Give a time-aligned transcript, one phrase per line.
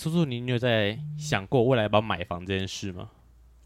[0.00, 3.10] 哎，叔叔，你有在想过未来要不要买房这件事吗？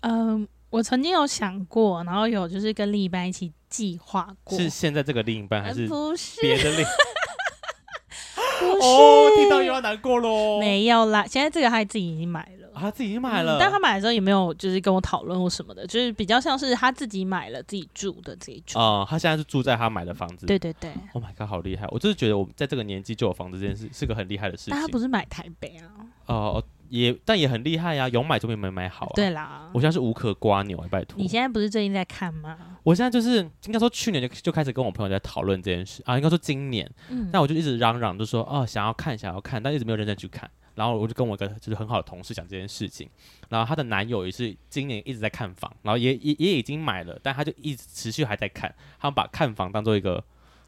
[0.00, 4.58] 嗯、呃，我曾经有想过，然后有就是跟另一半一起计划过。
[4.58, 6.84] 是现在这个另一半，还是不是别的另？
[8.58, 10.58] 不是哦，听到又要难过喽。
[10.58, 12.63] 没有啦，现在这个他自己已经买了。
[12.74, 18.80] 他自己买了，嗯，但他买的时候也没有就是跟我讨论或什么的，就是比较像是他自己买了自己住的这一种。
[18.80, 20.46] 哦、嗯，他现在是住在他买的房子。
[20.46, 20.92] 对对对。
[21.12, 21.86] Oh my god，好厉害！
[21.90, 24.72] 我就是觉得我们在这个年纪就有房子这件事是个很厉害的事情。
[24.72, 25.90] 但他不是买台北啊。
[26.26, 29.12] 哦哦，也但也很厉害呀，啊，有买就比没买好，啊。
[29.14, 31.18] 对啦，我现在是无可瓜牛，拜托。
[31.18, 32.56] 你现在不是最近在看吗？
[32.82, 36.90] 我现在就是应该说去年就就开始跟我朋友在讨论这件事啊，应该说今年。
[37.08, 37.28] 嗯。
[37.32, 40.50] 那我就一直嚷嚷，就说哦，想要看，想要看，但一直没有认真去看。
[40.74, 43.08] 然后我就跟我一个就是很好的同事讲这件事情，
[43.48, 50.22] 然后她的男友也是今年一直在看房，然后也也也已经买了，但他就一直持续还在看，他们把看房当做一个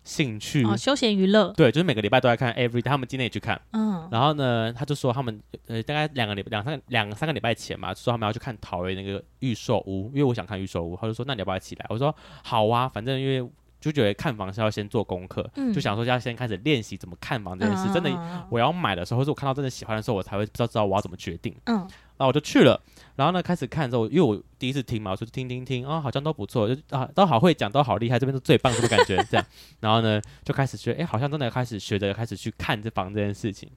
[0.04, 11.86] 兴趣，哦，休闲娱乐，对，就是每个礼拜都在看，every 他们今天也去看，嗯，然后呢，他就说他们呃大概两个礼两三两三个礼拜前嘛，就说他们要去看桃园那个预售屋，因为我想看预售屋，他就说那你要不要一起来？
[11.88, 13.50] 我说好啊，反正因为。
[13.80, 17.84] 就觉得看房是要先做功课，嗯，就想说要先开始练习怎么看房这件事。
[17.88, 21.54] 嗯、真的，我要买的时候，或者我看到真的喜欢的时候，我才会知道知道我要怎么决定。
[21.64, 22.80] 嗯，然后我就去了，
[23.14, 29.46] 然后呢开始看之后，因为我第一次听嘛，我就听听听，哦，好像都不错，就啊都好会讲，都好厉害，这边是最棒的感觉这样。
[29.80, 33.70] 然后呢就开始学，哎，好像真的开始学着开始去看这房这件事情。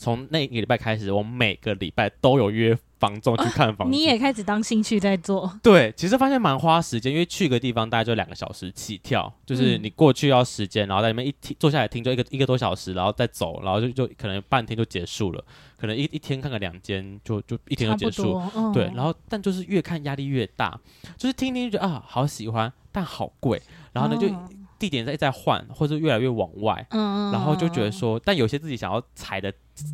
[0.00, 3.94] 从那一个礼拜开始，我每个礼拜都有约房仲去看房子。
[3.94, 5.52] 你也开始当兴趣在做？
[5.62, 15.44] 对，其实发现蛮花时间，因为去个地方大概就两个小时起跳，就是你过去要时间，然后在里面一听坐下来听就一个一个多小时，然后再走，然后就就可能半天就结束了，
[15.78, 18.42] 可能一一天看个两间就就一天就结束。
[18.56, 20.80] 嗯、对，然后但就是越看压力越大，
[21.18, 23.60] 就是听听就觉得啊好喜欢，但好贵，
[23.92, 24.28] 然后呢就。
[24.28, 24.48] 嗯
[24.80, 29.52] 地点在在换，或者越来越往外，嗯，然后就觉得说，但有些自己想要踩的，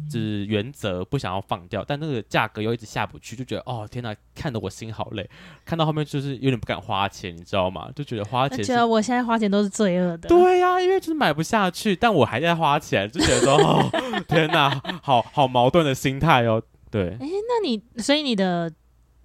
[0.08, 5.28] 就是原则不想要放掉，但那个价格又一直下不去，就觉得哦天哪，看得我心好累，
[5.64, 7.90] 看到后面就是有点不敢花钱，你知道吗？
[7.96, 10.28] 就觉得花钱，觉得我现在花钱都是罪恶的。
[10.28, 13.90] 对呀、啊，因为就是买不下去，但我还在花钱，就觉得说哦
[14.28, 16.62] 天哪，好好矛盾的心态哦。
[16.88, 18.72] 对，哎，那你所以你的。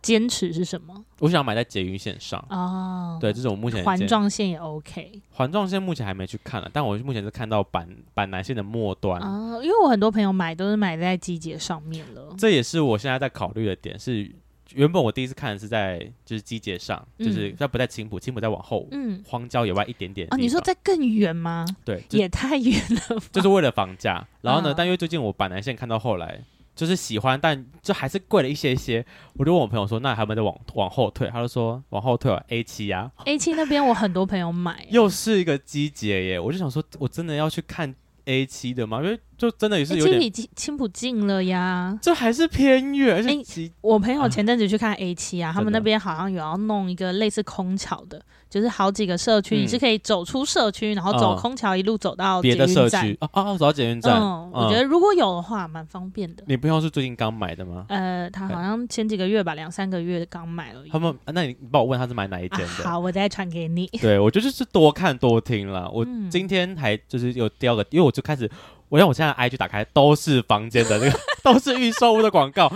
[0.01, 1.03] 坚持是什么？
[1.19, 3.17] 我想买在捷运线上哦。
[3.21, 5.21] 对，这是我目前环状线也 OK。
[5.31, 9.59] 环状线目前还没去看了，但我目前是看到板板南线的末端啊。
[9.61, 12.33] 因为我很多朋友买都是买在机捷上面了。
[12.37, 13.99] 这也是我现在在考虑的点。
[13.99, 14.31] 是
[14.73, 20.27] 原本我第一次看的是在就是机捷上，嗯、就是在不在青浦，青浦再往后，嗯，荒郊野外一点点。
[20.31, 21.65] 哦，你说在更远吗？
[21.85, 23.21] 对，也太远了。
[23.31, 24.25] 就是为了房价。
[24.41, 26.41] 然后呢，哦、但因为最近我板南线看到后来。
[26.75, 29.05] 就是喜欢，但就还是贵了一些些。
[29.33, 37.93] 我就问我朋友说：“那还有没有往往后退？”他就说：“往后退啊，A 七呀，A 七那边我很多朋友买，又是一个季节耶。”我就想说，我真的要去看
[38.25, 39.01] A 七的吗？
[39.03, 43.15] 因为就真的也是有点比青浦近了呀，这还是偏远。
[43.15, 48.21] 而且、欸，我朋友前阵子去看 A 七啊，啊他们那边好像有要弄一个类似空桥的。
[48.51, 53.17] 就是好几个社区，你是可以走出社区，然后走空桥一路走到别的社区。
[53.21, 54.21] 哦哦，走到捷运站。
[54.21, 56.43] 嗯，我觉得如果有的话，蛮方便的。
[56.47, 57.85] 你朋友是最近刚买的吗？
[57.87, 60.83] 呃，他好像前几个月吧，两三个月刚买了。
[60.91, 62.83] 他们，那你帮我问他是买哪一间的？
[62.83, 63.87] 好，我再传给你。
[64.01, 65.89] 对，我觉得就是多看多听了。
[65.89, 68.51] 我今天还就是有第二个，因为我就开始，
[68.91, 72.69] 我让我现在 IG 打开都是房间的那个， 都是预售屋的广告，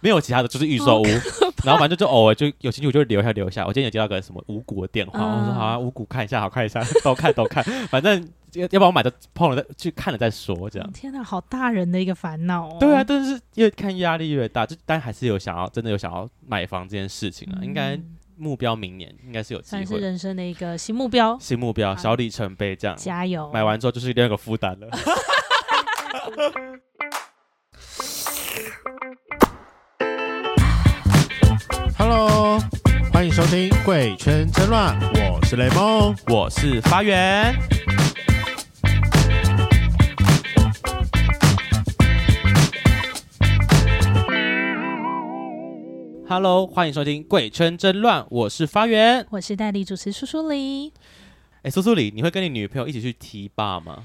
[0.00, 1.06] 没有其他的，就是预售屋。
[1.64, 3.64] 然后反正就偶尔就有兴趣，我就留下留下。
[3.66, 7.64] 我今天有接到个什么五谷的电话，嗯、我说好啊，五谷看一下，好看一下， 都看都看。
[7.88, 8.20] 反正
[8.52, 10.92] 要要不然我买的碰了再去看了再说，这样。
[10.92, 12.76] 天哪，好大人的一个烦恼哦。
[12.78, 17.56] 对啊，但是越看压力越大，就但还是有想要真的有想要买房这件事情啊。
[17.62, 17.98] 嗯、应该
[18.36, 19.84] 目标明年应该是有机会。
[19.84, 22.96] 算是人生的一个新目标，新目标，小里程碑这样。
[22.96, 23.48] 加油！
[23.54, 24.88] 买完之后就是另一个负担了。
[31.96, 32.60] Hello，
[33.10, 35.00] 欢迎收听《贵圈真乱》，
[35.32, 37.54] 我是雷梦，我是发源。
[46.28, 50.92] Hello，欢迎收听《贵圈真乱》，我是发源，我是代理主持苏苏里。
[51.62, 54.04] 哎，苏苏里，你会跟你女朋友一起去 T 吧吗？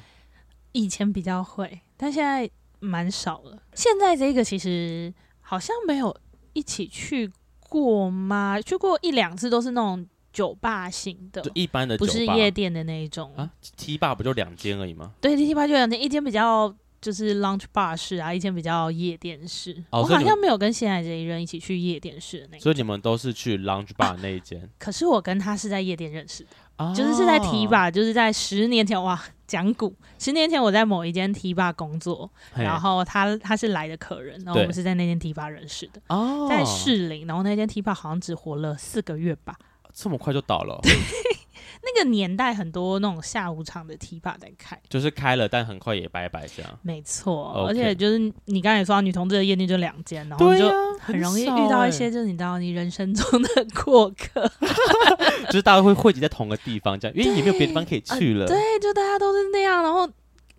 [0.71, 2.49] 以前比较会，但现在
[2.79, 3.61] 蛮少了。
[3.73, 6.15] 现在这个其实好像没有
[6.53, 7.29] 一起去
[7.67, 8.61] 过吗？
[8.61, 13.51] 去过一两次，都是那种酒吧型的，就一般的酒吧，不是夜店的那一种啊。
[13.75, 15.13] T 吧不就两间而已吗？
[15.19, 16.73] 对，T 吧就两间，一间比较。
[16.99, 19.71] 就是 lounge bar 式啊，一间比较夜店式。
[19.91, 22.59] 哦、我好像没有跟现在这一任一起去夜店式的那。
[22.59, 24.67] 所以你们都是去 lounge bar 那一间、啊。
[24.79, 29.93] 可是我跟他是在夜店认识的，哦、就是是在 T 吧，就是在十年前哇，讲古。
[30.19, 36.01] 十年前我在某一间 T 吧工作，然后他他是来的客人，然后我们是在那间 T 吧认识的。
[36.09, 36.47] 哦。
[36.49, 39.55] 在士林，然后那间 T 吧好像只活了四个月吧。
[39.93, 40.79] 这么快就倒了？
[41.95, 46.79] 那个年代很多那种下午场的 T 吧在开，就是开了，但很快也拜拜这样。
[46.81, 47.67] 没错，Okay.
[47.67, 50.69] 而且就是你刚才说女同志的夜店就两间，然后就
[50.99, 53.49] 很容易遇到一些就是你知道你人生中的
[53.83, 54.51] 过客，
[55.47, 58.45] 就是大家会汇集在同个地方这样，因为也没有别的地方可以去了。
[58.45, 60.09] 对，就大家都是那样，然后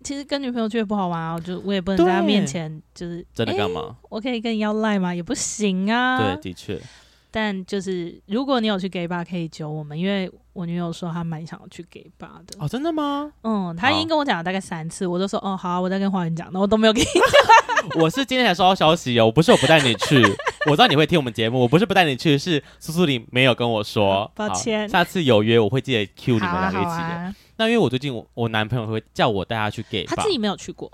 [0.03, 3.95] 其实跟女朋友去也不好玩啊，我就我也不能在她面前就是真的干嘛？
[4.09, 5.13] 我可以跟你要赖吗？
[5.13, 6.35] 也不行啊。
[6.35, 6.79] 对，的确。
[7.31, 12.57] 但就是如果你有去 gay bar，可以揪我们，因为我女友说她蛮想要去 gay bar 的。
[12.59, 13.31] 哦，真的吗？
[13.43, 17.23] 嗯，她已经跟我讲了大概三次，我都说哦好啊，我再跟花园讲，那我都没有给你讲。
[18.01, 20.21] 我是今天才收到消息哦，我不是我不带你去，
[20.69, 24.29] 我知道你会听我们节目，我不是不带你去，是苏苏里没有跟我说。
[24.35, 26.91] 抱歉，下次有约我会记得 cue 你们两个一起的。
[26.91, 30.91] 啊啊、那因为我最近我我男朋友会叫我带他去 gay 他自己没有去过。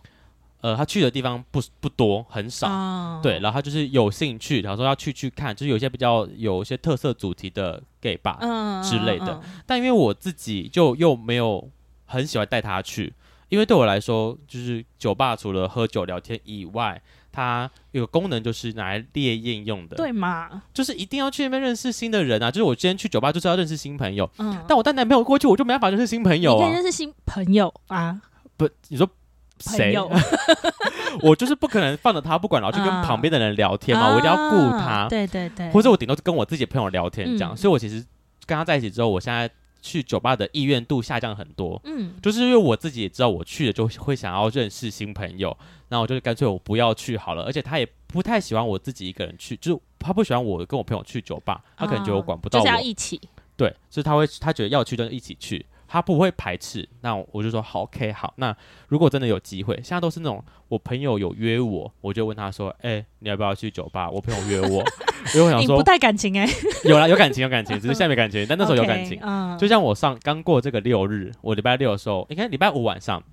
[0.65, 3.33] 呃，他去的地方不不多，很少，哦、对。
[3.33, 9.39] 然后他就是有兴趣，然后说要去去看，就是有一些比较有一些特色主题的 gay bar 之类的。
[9.67, 11.69] 但因为我自己就又没有
[12.07, 13.13] 很喜欢带他去，
[13.49, 16.99] 因为对我来说，就是酒吧除了喝酒聊天以外，
[17.31, 20.63] 它有个功能就是拿来猎艳用的，对吗？
[20.73, 22.49] 就是一定要去那边认识新的人啊！
[22.49, 24.65] 就是我今天去酒吧就是要认识新朋友，嗯。
[24.67, 26.57] 但我带男朋友过去，我就没办法认识新朋友啊。
[26.57, 28.19] 你可以认识新朋友啊？
[28.57, 29.07] 不，你说。
[29.59, 29.93] 谁？
[29.93, 30.09] 友
[31.21, 34.85] 我就是不可能放着他不管，然后去跟旁边的人聊天嘛，啊、我一定要顾他。
[34.85, 37.53] 啊、对对对，或者我顶多是跟我自己的朋友聊天这样。
[37.53, 38.05] 嗯、所以我其实
[38.45, 39.49] 跟他在一起之后，我现在
[39.81, 41.81] 去酒吧的意愿度下降很多。
[41.85, 45.55] 嗯，就是因为我自己也知道，我去了就会想要认识新朋友，
[45.89, 47.43] 那我就干脆我不要去好了。
[47.43, 52.65] 而且他也不太喜欢我自己一个人去，就是他不喜欢我跟我朋友去酒吧，他可能觉得我管不到我。
[52.65, 53.21] 就是要一起。
[53.57, 55.65] 对，所以他会他觉得要去就一起去。
[55.95, 58.33] 他不会排斥，那我就说好，OK，好。
[58.35, 58.53] 那
[58.89, 64.83] 如果真的有机会，现在都是那种我朋友有约我，我就问他说：“哎、欸，你要不要去酒吧？”我朋友约我，
[65.33, 66.53] 因为我想说，不带感情哎、欸，
[66.83, 69.17] 有啦，有感情，有感情，只是现在没感情， 但那时候有感情。
[69.21, 73.23] Okay, 就像我上刚过这个六日，我礼拜六的时候，你看礼拜五晚上，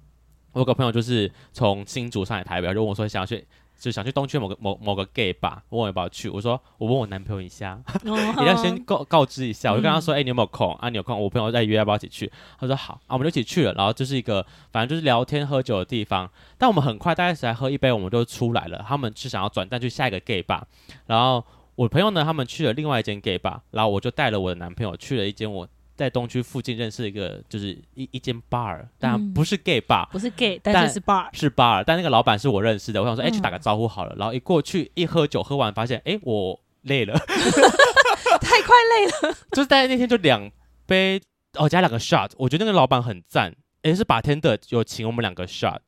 [0.52, 3.44] 我有个朋友就是从新竹上来台北，就问我说想要去。
[3.82, 6.28] 就想去东区某个某某个 gay 吧，问我要不要去。
[6.28, 9.72] 我说我问我男朋友一下， 一定要先告告知一下。
[9.72, 10.88] 我就跟他说，哎、嗯欸，你有没有空啊？
[10.88, 12.30] 你有空，我朋友在约，要不要一起去？
[12.60, 13.72] 他说好啊，我们就一起去了。
[13.72, 16.30] 然后就是一个反正就是聊天喝酒的地方。
[16.56, 18.84] 但我们很快大概才喝一杯，我们就出来了。
[18.86, 20.64] 他们是想要转站去下一个 gay 吧。
[21.06, 21.44] 然后
[21.74, 23.62] 我朋友呢，他们去了另外一间 gay 吧。
[23.72, 25.66] 然后我就带了我的男朋友去了一间我。
[25.94, 33.00] 在东区附近认识一个，就是一一间 bar，但不是 gay bar，、嗯、不是 gay，但是是 bar，是 bar，但那个老板是我认识的。
[33.00, 34.14] 我想说，哎、欸，去打个招呼好了。
[34.14, 37.12] 嗯、然后一过去一喝酒，喝完发现，哎、欸，我累了，
[38.40, 39.36] 太快累了。
[39.52, 40.50] 就是大概那天就两
[40.86, 41.20] 杯，
[41.58, 42.30] 哦，加两个 shot。
[42.36, 43.50] 我觉得那个老板很赞，
[43.82, 45.78] 哎、欸，是 bartender 有请我们两个 shot。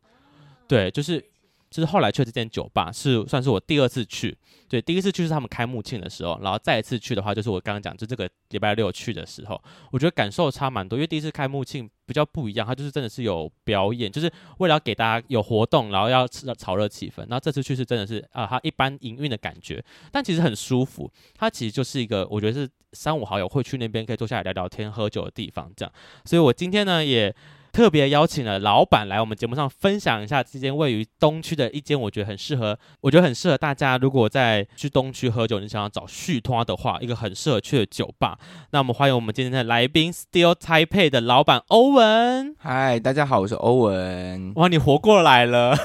[0.69, 1.34] 对，就是。
[1.75, 9.61] 就是后来去这间酒吧是算是我第二次去，对，第一次去是他们开幕庆的时候，然后再一次去的话就是我刚刚讲，就这个礼拜六去的时候，
[9.91, 25.93] 我觉得感受差蛮多，因为第一次开幕庆比较不一样，它就是真的是有表演，就是为了要给大家有活动，然后要炒热气氛，然后这次去是真的是啊，它一般营运的感觉，但其实很舒服，它其实就是一个我觉得是三五好友会去那边可以坐下来聊聊天、喝酒的地方，这样，
[26.25, 27.35] 所以我今天呢也。
[27.75, 33.99] 特别邀请了老板来我们节目上分享一下这间位于东区的一间，我觉得很适合，我觉得很适合大家。
[33.99, 38.39] 如果在去东区喝酒，你想要找续托的话，一个很适合去的酒吧。
[38.71, 42.55] 那我们欢迎我们今天的来宾，Still Taipei 的老板欧文。
[42.61, 44.53] 嗨，大家好，我是欧文。
[44.55, 45.77] 哇，你活过来了。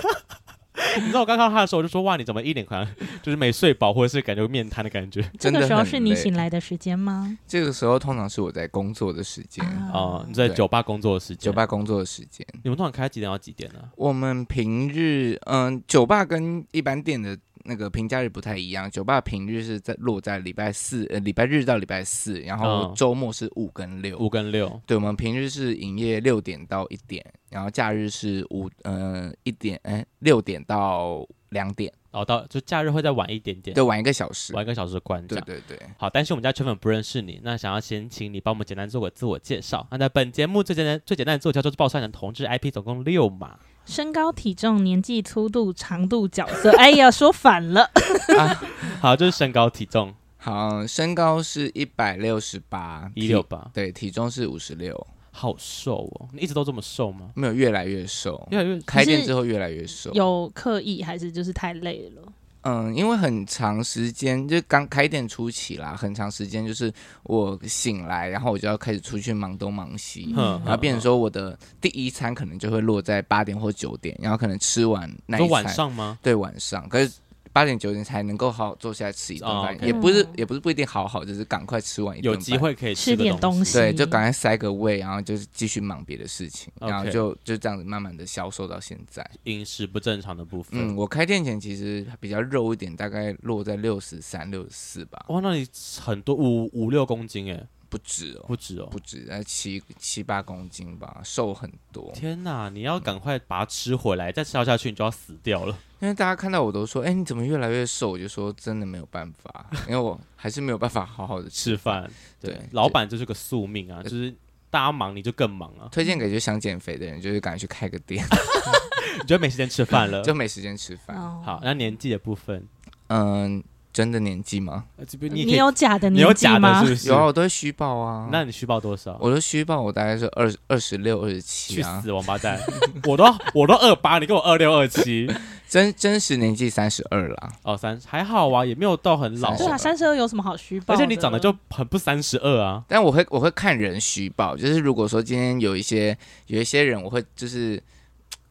[1.00, 2.88] 你知道我刚看到他的时候，我就说哇，你怎么一脸好像
[3.22, 5.24] 就是没睡饱，或者是感觉面瘫的感觉？
[5.40, 7.38] 这个时候是你醒来的时间吗？
[7.48, 12.46] 这个时候通常是我在工作的时间哦，你在酒吧工作的时间，酒吧工作的时间。
[12.64, 13.80] 你们通常开几点到几点呢？
[13.96, 17.38] 我们平日嗯，酒吧跟一般店的。
[17.66, 24.82] 那个平假日不太一样，酒吧平日是在落在礼拜四，呃，礼拜日到礼拜四，然后周末是五跟六，五跟六。
[24.86, 31.92] 对，我们平日是营业六点到一点，然后假日是五，呃，一点，哎，六点到两点。
[32.12, 35.26] 哦，到就假日会再晚一点点，对，晚一个小时，晚一个小时关。
[35.28, 35.80] 对对对。
[35.96, 39.86] 好，但是我们家圈粉不认识你，那想要先请你帮我们简单做个自我介绍。
[39.92, 43.60] 那在本节目最简单、最简单的自我介绍就是报上的同志 IP 总共六码。
[43.90, 46.70] 身高、体重、年纪、粗度、长度、角色。
[46.78, 47.90] 哎呀，说反了。
[48.38, 48.62] 啊、
[49.02, 50.14] 好，就是身高、体重。
[50.38, 53.68] 好，身高是一百六十八，一六八。
[53.74, 55.08] 对，体重是五十六。
[55.32, 56.28] 好瘦哦！
[56.34, 57.30] 你一直都这么瘦吗？
[57.34, 60.12] 没有，越来越瘦，越来越开店之后越来越瘦。
[60.14, 62.22] 有刻意还是就是太累了？
[62.62, 75.50] 嗯，因为很长时间就刚开店初期啦，很长时间就是我醒来，然后我就要开始出去忙东忙西，嗯，然后变成说我的第一餐可能就会落在八点或九点，然后可能吃完那一餐。
[75.50, 76.18] 晚上吗？
[76.22, 76.88] 对，晚上。
[76.90, 77.12] 可是。
[77.52, 79.86] 八点九点才能够好好坐下来吃一顿饭，oh, okay.
[79.86, 82.32] 也不是也不是不一定好好，就是赶快吃完一顿。
[82.32, 89.28] 有机会可以吃，吃点东西，对，就赶快塞个胃，然后就是继续忙别的事情.然后就就这样子慢慢的消瘦到现在。
[89.44, 95.26] 饮食不正常的部分，嗯，我开店前其实比较肉一点，大概落在六十三、六十四吧。
[95.30, 95.68] 哇，那你
[96.00, 97.68] 很多五五六公斤哎。
[97.90, 102.12] 不止哦，不止哦，不止，在七七八公斤吧，瘦很多。
[102.14, 105.78] 天哪，你要赶快把它吃回来，再吃下去你就要死掉了。
[106.00, 108.12] 因为大家看到我都说，哎、欸，你怎么越来越瘦？
[108.12, 112.10] 我就说真的没有办法， 因为我还是没有办法好好的吃饭。
[112.40, 114.34] 对，对老板就是个宿命啊，就是
[114.70, 115.90] 大家忙你就更忙啊。
[115.92, 118.24] 推荐给就想减肥的人，就是赶紧去开个店。
[119.22, 121.18] 你就没时间吃饭了，就没时间吃饭。
[121.42, 122.66] 好，那年纪的部分，
[123.08, 123.64] 嗯。
[123.92, 124.86] 真的年纪吗？
[125.20, 126.86] 你你有假的年纪吗？
[126.86, 128.30] 是是有啊，我都会虚报啊。
[128.32, 129.18] 那你虚报多少？
[129.20, 131.98] 我都虚报，我大概是二二十六、二十七啊。
[131.98, 132.60] 去死王八蛋！
[133.08, 135.28] 我都我都二八，你跟我二六二七，
[135.68, 137.52] 真真实年纪三十二啦。
[137.64, 139.58] 哦，三还好啊，也没有到很老。
[139.58, 140.94] 对啊，三十二有什么好虚报？
[140.94, 142.84] 而且你长得就很不三十二啊。
[142.88, 146.16] 但我会我会看人虚报，就是如果说今天有一些
[146.46, 147.82] 有一些人，我会就是。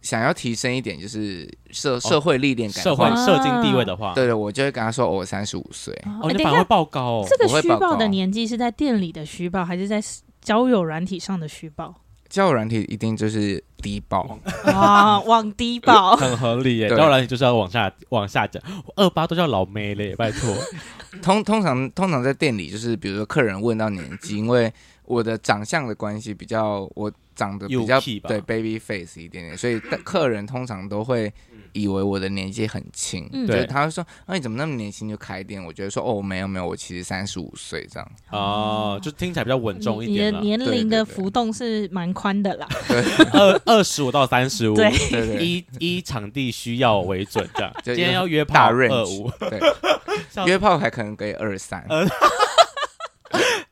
[0.09, 5.95] 想要提升一点，就是社社会历练感，社会社经地位的话，对对，我就会跟他说，我三十五岁。
[6.23, 7.27] 哦，你反而会报高哦。
[7.29, 10.03] 这个虚报的年纪是在店里的虚报，还是在
[10.41, 11.95] 交友软体上的虚报？
[12.31, 16.89] 交友软体一定就是低报啊，往低报， 很合理耶。
[16.89, 18.63] 交友软体就是要往下往下讲，
[18.97, 20.57] 二八都叫老妹嘞，拜托。
[21.21, 24.73] 通通常通常在店里，就是比如说客人问到年纪，因为
[25.05, 27.13] 我的长相的关系比较我。
[27.39, 31.33] 长得比较对 baby face 一点点，所以客人通常都会
[31.73, 40.27] 以为我的年纪很轻，嗯、对，他会说：“那、啊、你怎么那么年轻就开店？”我觉得说：“哦，没有没有，我其实三十五岁这样。”哦，就听起来比较稳重一点。
[40.29, 42.67] 你的年龄的浮动是蛮宽的啦，
[43.33, 44.91] 二二十五到三十五， 对。
[44.91, 47.73] 对对，依依场地需要为准这样。
[47.85, 49.61] 今天要约炮大 range，对，
[50.45, 51.87] 约炮还可能给二三。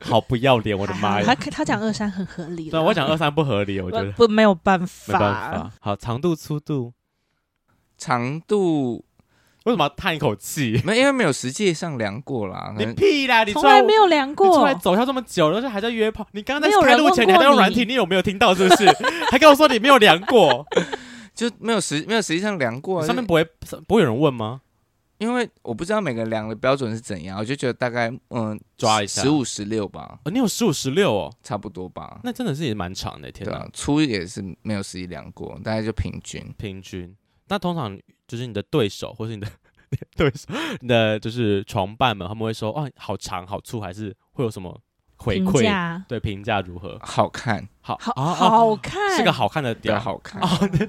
[0.07, 1.25] 好不要脸，我的妈呀！
[1.27, 5.73] 他他讲二三很合理，对，我讲二三不合理，我觉得不没有办法，没办法。
[5.81, 6.93] 好，长度、粗度、
[7.99, 9.05] 长度，
[9.65, 10.81] 为什么要叹一口气？
[10.85, 12.73] 没，因为没有实际上量过啦。
[12.79, 13.43] 你屁啦！
[13.45, 16.27] 你从来没有量过，出来走跳这么久，而且还在约炮。
[16.33, 18.55] 你刚刚在开录前你还在用软体，你有没有听到？
[18.55, 18.87] 是不是？
[19.31, 20.65] 还跟我说你没有量过，
[21.35, 23.05] 就没有实没有实际上量过。
[23.05, 23.45] 上面不会
[23.89, 24.61] 不会有人问吗？
[25.18, 30.18] 因为我不知道每个量的标准是怎样，我就觉得大概嗯抓一下十五十六吧。
[30.25, 32.20] 哦，你有十五十六哦，差不多吧。
[32.23, 33.68] 那真的是也蛮长的，天哪！
[33.73, 36.42] 粗也是没有实际量过，大概就平均。
[36.58, 37.14] 平均。
[37.49, 39.49] 那通常就是你的对手或是你的
[40.16, 40.49] 对手，
[40.80, 44.80] 你的就是床伴们，他们会说哦，好长好粗，还是会有什么？
[45.16, 46.99] 回馈对评价如何？
[47.02, 50.40] 好看，好好好看，是个好看的点，好看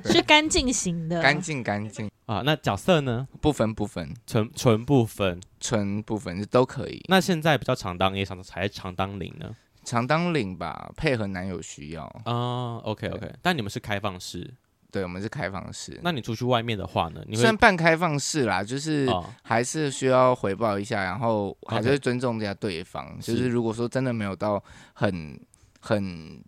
[0.05, 2.41] 是干净型的，干净干净啊。
[2.45, 3.27] 那角色呢？
[3.41, 7.03] 不分不分，纯纯不分，纯不分都可以。
[7.07, 9.49] 那现在比较常当 A 常还常当零呢？
[9.83, 12.77] 常当领吧，配合男友需要啊。
[12.83, 14.53] OK OK，但你们是开放式。
[14.91, 15.99] 对，我们是开放式。
[16.03, 17.21] 那你出去外面的话呢？
[17.27, 19.07] 你会虽然半开放式啦，就是
[19.43, 23.17] 还是需要回报一下，然后还是会尊重一下对方。
[23.19, 24.63] 就是如果说真的没有到
[24.93, 25.39] 很
[25.79, 26.41] 很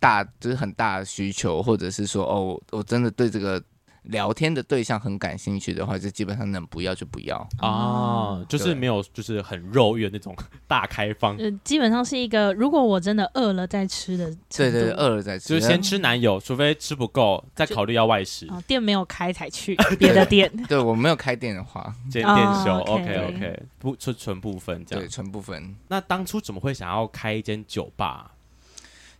[0.00, 3.62] 大，就是很大的需求，或者是说哦，我真的对这个。
[4.08, 10.34] 聊天的对象很感兴趣的话，就基本上能不要就不要啊，就是没有，就是很肉欲那种
[10.66, 11.36] 大开放。
[11.36, 14.34] 呃，基本上是一个，如果我真的饿了再吃的。
[14.48, 18.46] 对对，饿了再吃，就是先吃男友，除非吃不够，再考虑要外食。
[18.48, 20.50] 哦，店没有开才去 别的店。
[20.66, 22.72] 对，我没有开店的话，店店休。
[22.78, 25.04] OK OK，不纯纯部分这样。
[25.04, 25.76] 对，纯部分。
[25.88, 28.32] 那当初怎么会想要开一间酒吧？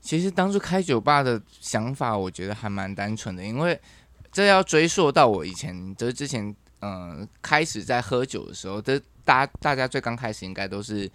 [0.00, 3.78] 其实当初开酒吧的想法，我觉得还蛮单纯的，因为。
[4.38, 11.10] 这要追溯到我以前，就是之前，嗯、呃，开始在喝酒的时候，这大大家最刚开始应该都是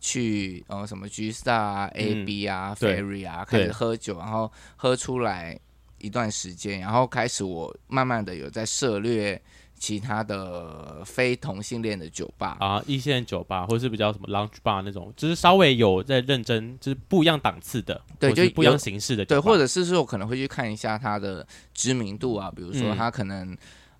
[0.00, 5.60] 去呃什么 G Star 啊、嗯、A B 啊、Ferry 啊开始喝酒，然后喝出来
[5.98, 9.42] 一段时间，然后开始我慢慢的有在涉猎
[9.82, 23.50] 其他的非同性恋的酒吧啊，一线酒吧或者是比较什么 lounge bar 那种，就是稍微有在认真，就是不一样档次的，对，就不一样形式的，对，或者是说我可能会去看一下它的知名度啊，比如说他可能，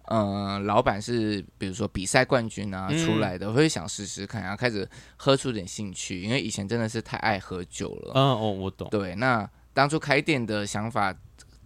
[0.05, 8.13] 嗯、呃，老板是比如说比赛冠军啊出来的，嗯、会想试试看，然后开始喝出点兴趣，因为以前真的是太爱喝酒了。
[8.15, 8.87] 嗯哦，我懂。
[8.89, 11.13] 对，那当初开店的想法，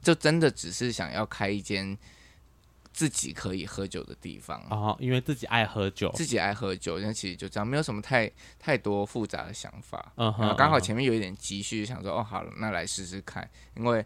[0.01, 1.99] 就真的只是想要开一间。
[2.97, 4.59] 自己可以喝酒的地方。
[4.71, 10.15] 哦，因为自己爱喝酒，自己爱喝酒，那其实就这样，没有什么太太多复杂的想法。
[10.17, 14.03] 嗯哼，刚好前面有一点积蓄，想说哦，好了，那来试试看，因为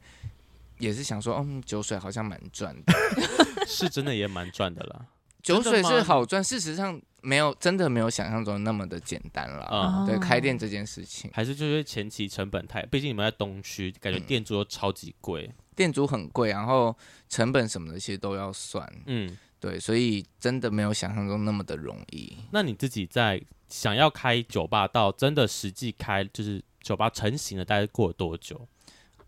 [0.78, 2.92] 也是想说，嗯，酒水好像蛮赚的，
[3.64, 5.06] 是真的也蛮赚的啦。
[5.40, 9.68] 酒水是好赚，事实上没有真的没有想象中那么的简单了。
[9.72, 11.30] 嗯，对，开店这件事情。
[11.32, 15.46] 还是就是前期成本太，毕竟你们在东区，感觉店租都超级贵。
[15.46, 16.94] 嗯店租很贵，然后
[17.26, 22.36] 成本什么的其实都要算，嗯，对，所以真的没有想象中那么的容易。
[22.50, 28.68] 那你自己在想要开酒吧到真的实际开，就是酒吧成型了，大概过了多久？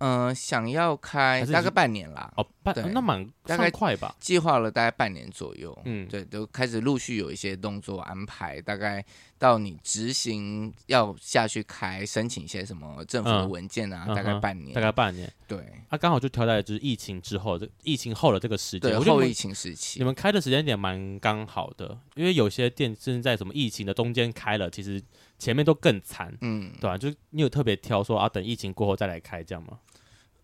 [0.02, 2.28] 嗯、呃，想要开大概半年啦。
[2.36, 4.12] 哦，半那蛮大概快吧？
[4.18, 5.76] 计划了大概半年左右。
[5.84, 8.60] 嗯，对，都开始陆续有一些动作安排。
[8.60, 9.04] 大概
[9.38, 14.74] 到你执行要下去开，申请一些什么政府的文件啊，嗯、大概半年。
[14.74, 15.32] 大概半年。
[15.46, 25.00] 对，他刚、啊、好就挑在就是疫情之后，这疫情后的这个时间，对，后疫情时期，你们开的时间点蛮刚好的，因为有些店甚至在什么疫情的中间开了，其实
[25.38, 26.36] 前面都更惨。
[26.40, 26.98] 嗯，对吧、啊？
[26.98, 29.78] 就你有特别挑说啊，等疫情过后再来开这样吗？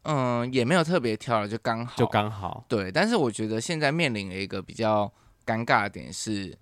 [0.08, 2.64] 嗯，也没有特别挑了，就刚好，就刚好。
[2.66, 5.12] 对，但是我觉得现在面临的一个比较
[5.44, 6.56] 尴尬的点是，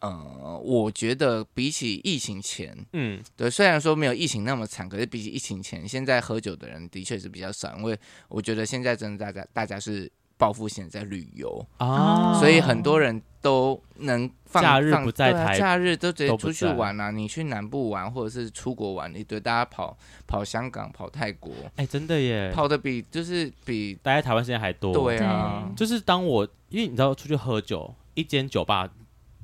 [0.00, 10.12] 呃，我觉得比起疫情前，嗯，对，虽然说没有疫情那么惨，可是比起疫情前，现在喝酒的人的确是比较少，因为我觉得现在真的大家大家是。
[10.40, 17.10] 报复性在旅游啊，所以很多人都能放假日不在台，假日都直接出去玩啊。
[17.10, 19.94] 你去南部玩，或者是出国玩，一堆大家跑
[20.26, 24.94] 跑香港、跑泰国，哎，真的耶，跑的比就是比待在台湾时间还多。
[24.94, 28.88] 对啊，就是当我因为你知道出去喝酒，一间酒吧。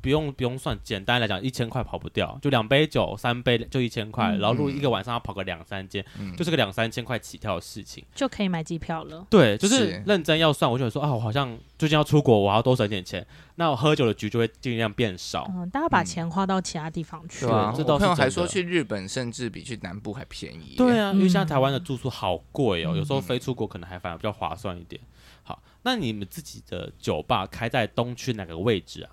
[0.06, 4.28] 不用不用算，简单来讲，一千块跑不掉，就两杯酒，三杯就一千块。
[4.28, 9.26] 嗯、然后如果一个晚上要跑个两三间，嗯、就是个两三千块起跳的事情，就可以买机票了。
[9.28, 13.26] 对，就是认真要算，我就说啊，我好像最近要出国，我要多省点钱，
[13.56, 15.50] 那我喝酒的局就会尽量变少。
[15.52, 17.44] 嗯，大家把钱花到其他地方去。
[17.44, 20.76] 对啊，我朋友还说去日本甚至比去南部还便宜。
[20.76, 25.02] 对啊，因为现在台湾的住宿好贵哦，嗯、有时候飞出国可能还反而比较划算一点。
[25.42, 29.10] 好，那你们自己的酒吧开在东区哪个位置啊？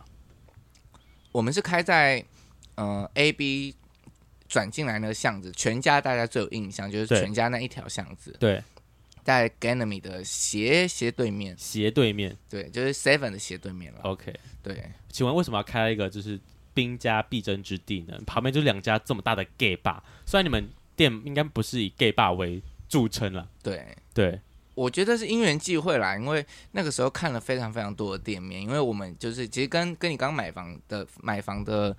[1.34, 2.24] 我们是开在，
[2.76, 3.76] 呃，A B
[4.48, 8.64] 转进来那个巷子，全家大家最有印象就是全家那一条巷子，对，
[9.24, 14.02] 在 Ganami 的斜斜对面，斜对面，对，就是 Seven 的斜对面了。
[14.04, 16.40] OK，对，请问为什么要开一个就是
[16.74, 18.18] 兵家必争之地呢？
[18.28, 24.40] 旁边就两家这么大的 gay bar，虽然你们店应该不是以 gay bar 为著称了，对对。
[24.76, 31.96] 我觉得是因缘际会啦，因为那个时候看了非常非常多的店面，因为我们就是其实跟跟你刚买房的买房的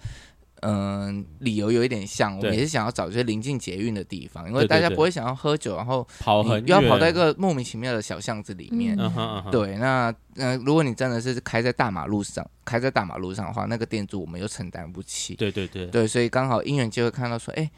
[0.63, 0.73] 嗯、
[1.07, 8.97] 呃、理由有一点像，我们也是想要找一些临近捷运的地方，因为大家不会想要喝酒，然后跑很，又要跑到一个莫名其妙的小巷子里面。
[9.53, 15.37] 对，那呃，如果你真的是开在大马路上，开在大马路上的话，那个店主我们又承担不起。
[15.37, 17.71] 对对对，对，所以刚好因缘际会看到说，哎。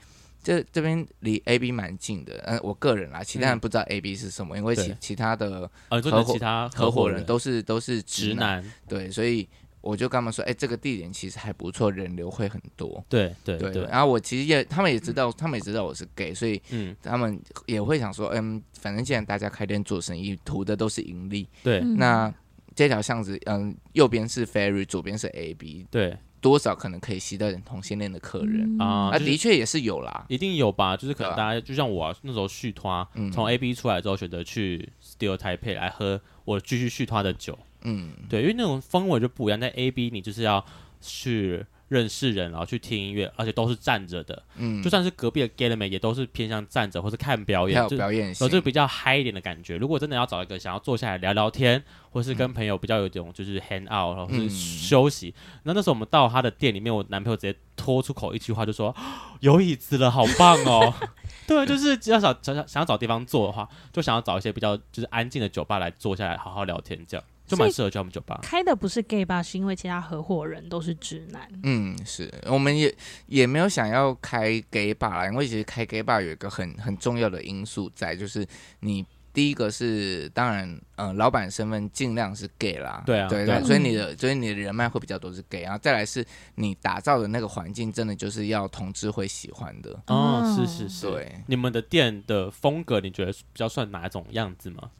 [0.46, 8.74] 这这边离 A B 蛮近的，嗯，我个人啦，其他人不知道 A B 是什么，嗯、因为其其他的合伙其他合伙人都是都是直男，直男。
[8.86, 9.48] 对，所以
[9.80, 13.82] 我就跟他们说，哎，这个地点其实还不错，人流会很多，对对对，对。
[13.86, 22.32] 然后我其实也，他们也知道，他们也知道我是 gay，所以嗯，他们也会想说，嗯，反正既然大家开店做生意，图的都是盈利，对，那
[22.76, 26.16] 这条巷子，嗯，右边是 Ferry，左边是 A B，对。
[26.46, 29.10] 多少可能可以吸到点同性恋的客人啊？
[29.10, 30.96] 那的确也是有啦，一定有吧？
[30.96, 39.60] 就是可能大家就像我那时候续拖，从 A B 出来之后选择去 Still Taipei 来喝我继续续拖的酒，嗯，对，因为那种氛围就不一样。
[39.60, 40.64] 在 A B 你就是要
[41.00, 41.66] 去。
[41.88, 44.42] 认识人，然后去听音乐，而且都是站着的。
[44.56, 49.76] 嗯，就算是隔壁的 Gateway 也都是偏向站着或是看表演，表演，然后就比较嗨一点的感觉。
[49.76, 55.34] 如果真的要找一个想要坐下来聊聊天，或是跟朋友比较有一种就是 hang out，然后是休息。
[55.64, 58.94] 那、嗯、那时候我们到他的店里面，我男朋友直接脱出口一句话，就说
[59.40, 60.92] ：“有椅子了，好棒哦！”
[61.46, 67.24] 对，就是只要想想 想要找地方坐的话，就想要找一些比较就是安静的酒吧来坐下来好好聊天这样。
[67.46, 68.38] 就蛮适合叫我们酒吧。
[68.42, 71.48] 开的不是 gay 吧，是因为其他合伙人都是直男。
[71.62, 72.94] 嗯，是，我们也
[73.26, 78.46] 也没有想要开 gay 吧啦，因为其实开 gay 吧有一个很很重要的因素在，就是
[78.80, 89.94] 你第一个是当然，呃，老板身份尽量是 gay 啦，对啊，对对，所以你的所以你的人脉会比较多是 gay，然后再来是你打造的那个环境，真的就是要同志会喜欢的。
[90.06, 91.06] 哦，是是是。
[91.10, 94.90] 对，你们的店的风格，你觉得比较算哪种样子吗？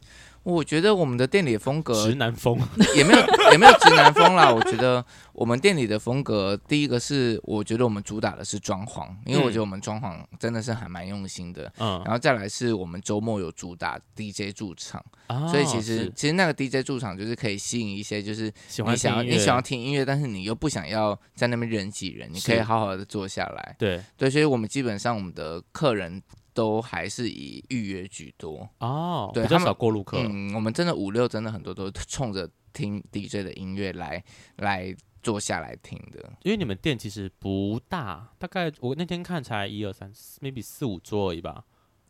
[0.47, 2.57] 我觉得我们的店里的风格直男风
[2.95, 3.19] 也没有
[3.51, 4.49] 也没有直男风啦。
[4.49, 11.69] 我觉得我们店里的风格，第一个是我觉得我们主打的是装潢，因为我觉得我们装潢真的是还蛮用心的。
[11.79, 18.45] 嗯，然后再来是我们周末有主打 DJ 驻场，哦、所以其实其实那个 DJ 驻场就是可以吸引一些就是
[18.85, 23.75] 你想要你想要听音乐，但是你又不想要在那边人挤人，你可以好好的坐下来。
[23.77, 26.23] 对对，所以我们基本上我们的客人。
[26.57, 30.17] 都还是以预约居多哦，对，比较少过路客。
[30.17, 34.23] 嗯，我们真的五六真的很多都冲着听 DJ 的音乐来
[34.55, 36.33] 来坐下来听的。
[36.41, 41.63] 因为你们店其实不大，大概我那天看才一二三四，maybe 四五桌而已吧。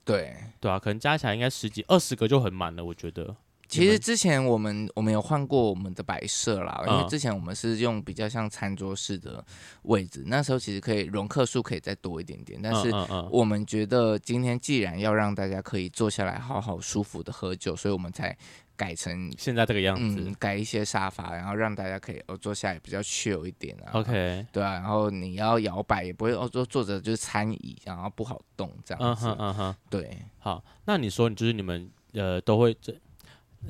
[0.05, 3.36] 对，对啊，可能加起来应该十几二十个就很满了，我觉得。
[3.67, 9.43] 其实之前我们我们有换过我们的摆设啦，因为之前我们是用比较像餐桌式的
[9.84, 12.89] 位置，那时候其实可以容客数可以再多一点点，但是
[13.30, 18.36] 我们觉得今天既然要让大家可以坐下来好好舒服的喝酒，所以我们才
[18.75, 23.91] 改成现在这个样子，嗯，改一些沙发，然后让大家可以哦坐下来比较 chill 一点啊。
[23.93, 29.36] OK，对啊，然后你要摇摆也不会哦坐坐着就是餐椅，然后不好动这样子。
[29.38, 30.17] 嗯哼，对。
[30.38, 32.95] 好，那你说你就是你们呃都会这。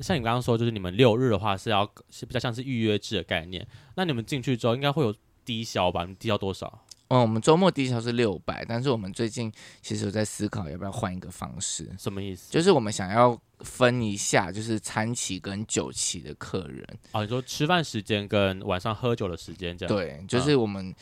[0.00, 6.04] 像你刚刚说，就是你们六日的话是要是比较像是预约制的概念，那你们进去之后应该会有低消吧？
[6.04, 6.84] 你低消多少？
[7.08, 11.88] 嗯，我们周末低消是六百，但是我们最近其实有在思考要不要换一个方式。
[11.98, 12.52] 什么意思？
[12.52, 16.86] 就是我们想要分一下，就是餐期跟酒期的客人。
[17.12, 19.94] 哦，你说吃饭时间跟晚上喝酒的时间这样？
[19.94, 20.86] 对，就是我们。
[20.88, 20.94] 嗯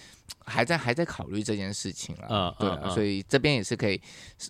[0.44, 4.00] 还在还在考虑这件事情了，嗯，对啊，嗯、所以这边也是可以，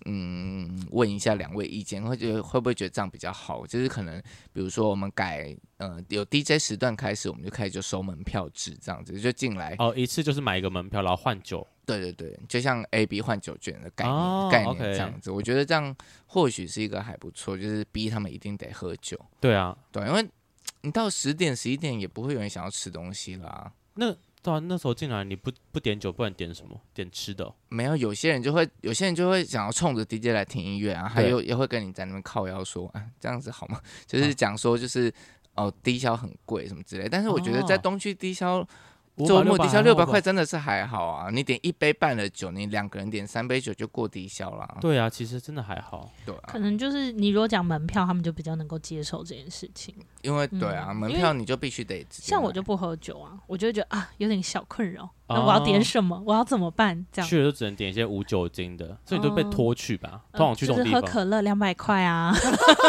[0.05, 3.65] 嗯，问一下两位意见，会觉得会不会觉得这样比较好？
[3.65, 4.19] 就是可能，
[4.53, 15.95] 比如说我们改，呃，有 DJ 时段开始，我们就开始就收门票制这样子，就进来哦，一次就是买一个门票，然后换酒，对对对，就像 AB 换酒券的概念、哦、概念这样子，我觉得这样
[16.27, 20.29] 或许是一个还不错，就是逼他们一定得喝酒，对啊，对，因为
[20.81, 24.15] 你到十点十一点也不会有人想要吃东西啦，那。
[24.43, 26.79] 对啊，那时候进来你不不点酒，不然点什么？
[26.93, 27.53] 点吃的？
[27.67, 33.81] 没有，有些人就会，有些人就会想要冲着 DJ 来听音乐啊，还有也会跟你在那边靠腰说，啊，这样子好吗？
[34.07, 35.11] 就是讲说就是
[35.55, 38.65] 哦，低消很贵什么之类，但是我觉得在东区低消。
[39.25, 41.29] 周末抵消六百块真的是还好啊！
[41.31, 44.77] 你点一杯半的酒，你两个人点三杯酒就过低消了。
[44.79, 46.11] 对啊，其实真的还好。
[46.23, 49.95] 对啊，可能就是你如果讲门票，他们就比较能够接受这件事情。
[50.21, 52.05] 因为对啊，门票你就必须得。
[52.11, 55.09] 像我就不喝酒啊，我就觉得啊有点小困扰。
[55.29, 56.21] 那我要点什么？
[56.25, 57.05] 我要怎么办？
[57.11, 60.21] 这样去了就只能点一些无酒精的，所以你就被拖去吧。
[60.33, 62.33] 通常去这种地方，喝可乐两百块啊。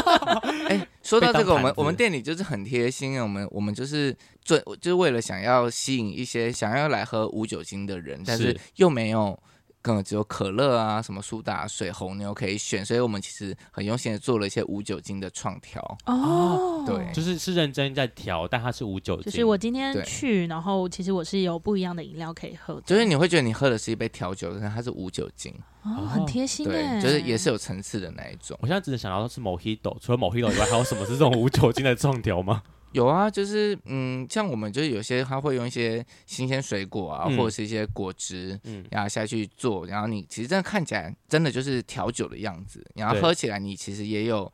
[0.69, 4.17] 哎，说到这个，我们我们店里就是很贴心，我们我们就是。
[4.49, 9.39] 最就是为了想要吸引一些想要来喝无酒精的人，但是又没有，
[9.81, 15.81] 可能只有可乐啊、什么苏打水、红牛可以选，所以我们其实很用心的做了一些无酒精的创调。
[16.07, 19.25] 哦，对，就是是认真在调，但它是无酒精。
[19.25, 22.81] 就是我今天去，然后其实我是有不一样的饮料可以喝。
[22.85, 25.55] 就是你会觉得你喝的是一杯调酒，但是它是无酒精。
[25.83, 26.67] 哦，很贴心。
[26.67, 28.59] 对，就是也是有层次的那一种。
[28.61, 32.63] 我现在只是想到的是 Mojito，除了 Mojito 以外，还有什么是这种无酒精的创调吗？
[32.93, 44.51] 有啊，就是嗯，像我们就是有些他会用一些新鲜水果啊，嗯、或者是一些果汁，嗯，然后下去做，然后你其实真的看起来真的就是调酒的样子，然后喝起来你其实也有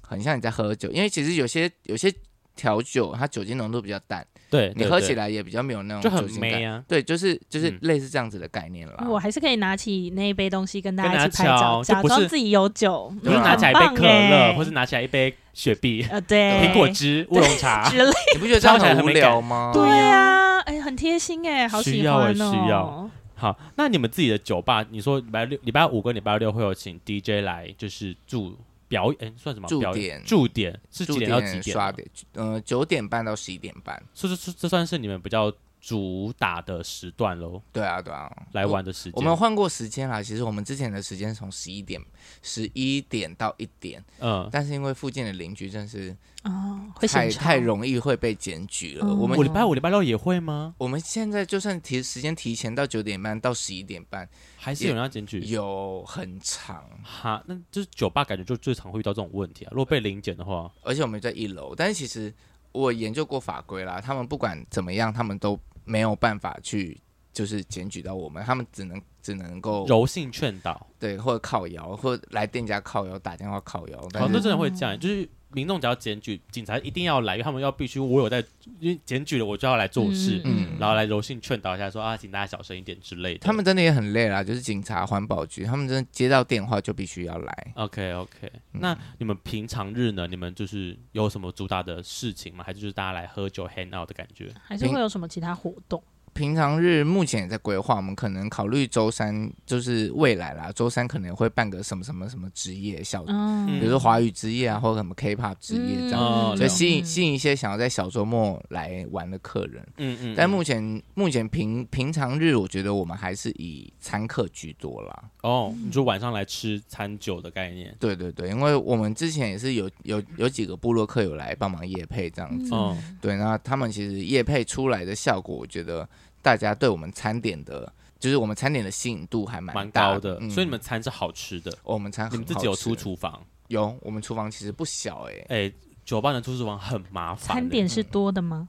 [0.00, 2.12] 很像你在喝酒，因为其实有些有些
[2.54, 4.26] 调酒它酒精浓度比较淡。
[4.48, 6.82] 对，你喝起来也比较没有那种酒精感啊。
[6.86, 9.06] 对，就是就是类似这样子的概念了。
[9.08, 13.12] 我还是可以拿起那一杯东西跟大家一起拍照，假装自己有酒。
[13.22, 18.10] 不是拿起来一杯可乐，或是拿起来一杯雪碧，呃，对，苹果汁、乌龙茶之类。
[18.34, 19.70] 你不觉得这样 很无聊吗？
[19.74, 22.52] 对啊，哎，很贴心哎，好喜欢哦。
[22.52, 23.10] 需要。
[23.34, 28.56] 好，那你们自己的酒吧，你说礼拜六、礼拜五跟礼拜六会有请 DJ 来，就是驻。
[28.88, 29.68] 表演算什么？
[29.68, 31.62] 驻点驻点是几点到几点？
[31.62, 34.00] 刷点，呃，九点半到十一点半。
[34.14, 35.52] 这这这算是你们比较
[35.86, 37.62] 主打的时段喽？
[37.72, 39.12] 对啊，对啊，来玩的时间。
[39.14, 42.02] 我们换过时间啦，其实我们之前的时间从十一点、
[42.42, 44.04] 十一点到一点。
[44.18, 49.06] 嗯，但是因为附近的邻居真是哦，太太容易会被检举了。
[49.14, 50.74] 我们礼拜五、礼拜六也会吗？
[50.78, 54.28] 我们现在就算提时间提前到九点半到十一点半。
[54.56, 59.68] 还是有人要检举，有很长哈，那就是酒吧感觉就最常会遇到这种问题啊。
[59.70, 62.34] 如果被零检的话，而且我们在一楼，但是其实
[62.72, 67.00] 我研究过法规啦，他们不管怎么样，他们都没有办法去
[67.36, 73.98] 就是检举到我们，他们只能只能够柔性劝导，对，或者靠腰，或者来店家靠腰，打电话靠腰。
[74.14, 75.28] 好多真的会这样，就是。
[75.52, 78.44] 民众只要检举，警察一定要来，因为他们要必须我有在，
[78.78, 83.38] 因为检举了，我就要来做事，嗯，然后来柔性劝导一下说，说啊，请大家小声一点之类的。
[83.38, 87.72] 他们真的也很累啦，就是警察、环保局，他们真的接到电话就必须要来。
[87.76, 90.26] OK OK，嗯，那你们平常日呢？
[90.26, 92.62] 你们就是有什么主打的事情吗？
[92.66, 94.52] 还是就是大家来喝酒 hang out 的感觉？
[94.62, 96.02] 还是会有什么其他活动？
[96.36, 100.70] 平常日目前也在规划，我们可能考虑周三，就是未来啦。
[100.70, 109.82] 周三可能会办个什么什么什么职业小，嗯、比如说华语职业啊，或者什么 K-pop 职业这样，嗯、所以吸引吸引一些想要在小周末来玩的客人。
[109.96, 110.34] 嗯嗯。
[110.36, 115.24] 但目前目前平平常日，我觉得我们还是以餐客居多啦。
[115.42, 117.96] 哦，你说晚上来吃餐酒的概念？
[117.98, 122.70] 对对对，因为我们之前也是有有有几个部落客有来帮忙夜配这样子。
[122.74, 123.16] 嗯。
[123.22, 126.06] 对，那他们其实夜配出来的效果，我觉得。
[126.46, 131.76] 大家对我们餐点的，就是我们餐点的吸引度还蛮蛮高的，所以你们餐是好吃的。
[131.82, 133.44] 我们餐，你们自己有出厨房？
[133.66, 135.72] 有，我们厨房其实不小哎哎，
[136.04, 137.56] 酒吧的出厨房很麻烦。
[137.56, 138.68] 餐点是多的吗？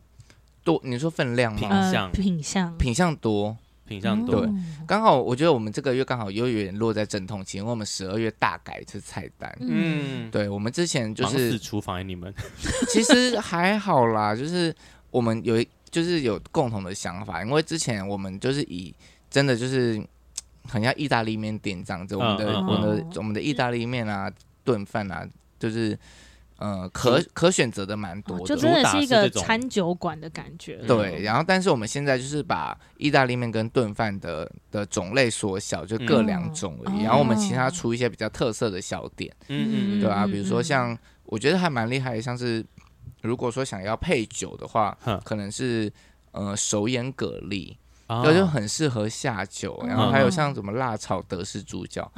[0.64, 1.60] 多，你说分量吗？
[1.60, 4.42] 品相，品相，品相多，品相多。
[4.42, 4.50] 对，
[4.88, 9.56] 刚好我觉得我们这个月刚好又有点落在阵痛期，因为我们十二月大改一次菜单。
[9.60, 12.34] 嗯，对，我们之前就是厨房，你们
[12.90, 14.76] 其实还好啦，就是
[15.12, 15.68] 我们有一。
[15.90, 18.94] 就是有共同的想法，因为之前我们就是以
[19.30, 20.02] 真的就是
[20.68, 24.30] 很像意大利面店这样子，我们的、我们的、我们的意大利面啊、
[24.66, 25.26] 炖饭啊，
[25.58, 25.98] 就是
[26.58, 30.76] 呃可可选择的蛮多的，就真的是一个餐酒馆的感觉。
[30.86, 37.04] 对，然后但是我们现在就是把意大利面跟炖饭的的种类缩小，就各两种而已。
[37.04, 42.66] 然后我们其他出一些比较特色的小点，嗯嗯，对啊，比如说像我觉得还蛮厉害的，像是。
[43.22, 45.92] 如果说想要配酒的话，可能是
[46.32, 47.76] 呃手眼蛤蜊，
[48.08, 49.84] 哦、就很适合下酒。
[49.86, 52.10] 然后还有像什么辣炒德式猪脚，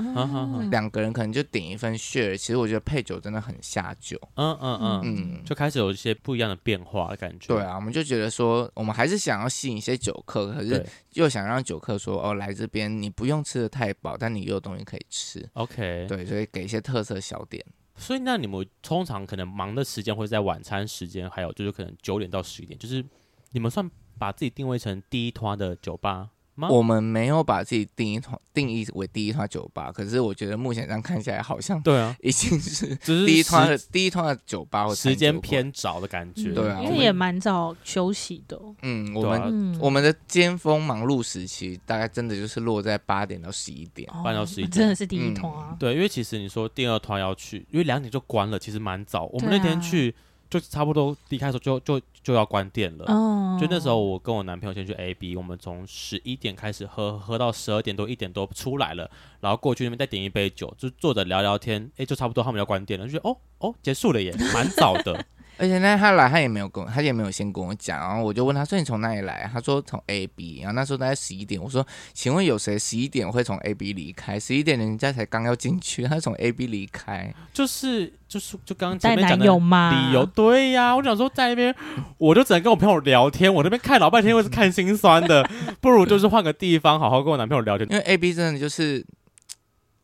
[0.70, 2.38] 两、嗯、个人可能就点一份 share。
[2.38, 4.20] 其实我觉得配酒真的很下酒。
[4.36, 7.48] 嗯嗯嗯嗯，就开始有一些不一样的变化的感觉。
[7.48, 15.44] 对啊，我们就觉得说，我们还是想要吸引一些酒客，可是又想让酒客说哦，来这边你不用吃的太饱，但你又有东西可以吃。
[15.54, 17.66] OK，对，所以给一些特色小点。
[18.00, 23.06] 所以那你们通常可能忙的时间会在晚餐时间，还有就是可能九点到十一点，就是
[23.52, 26.30] 你们算把自己定位成第一团的酒吧。
[26.68, 28.22] 我们没有把自己定义
[28.54, 38.60] 定义为第一团酒吧，可是我觉得目前这样看起来好像对啊，已经是 第一团的第一团的酒吧，或时间偏早的感觉，对啊，因为也蛮早休息的。
[38.82, 45.76] 嗯，我们我们的尖峰忙碌时期大概真的就是落在八点到十一点，八到十一点真的是第一团啊。
[45.80, 49.26] 对，因为其实你说第二团要去，因为两点就关了，其实蛮早。
[49.26, 50.14] 我们那天去。
[50.50, 53.06] 就差不多离开的时候就就就要关店了。
[53.06, 53.60] Oh.
[53.60, 59.10] 就那时候我跟我男朋友先去 A B，我们从十一点开始喝，喝到十二点多一点多出来了，
[59.42, 65.26] 然后过去那边再点一杯酒，就坐着聊聊天，哎、欸，就差不多他们要关店了，就觉得哦哦结束了耶蛮早的。
[65.60, 74.40] 而且那他来，他也没有跟我，他也没有先跟我讲，然后我就问他说：“你从哪里来？”他说：“从 A B。”然后那时候大概十一点，我说：“请问有谁十一点会从 A B 离开？
[74.40, 79.92] 十一点人家才刚要进去，他从 A B 离开，就是就是就刚刚前面讲的理由吗？
[80.34, 81.76] 对呀、啊，我想说在那边，
[82.18, 85.46] 我就只能跟我朋友聊天，我那边看老半天，我是看心酸的，
[85.82, 89.06] 不如就是换个地方好好跟我男朋友聊天，因为 A B 真的就是。”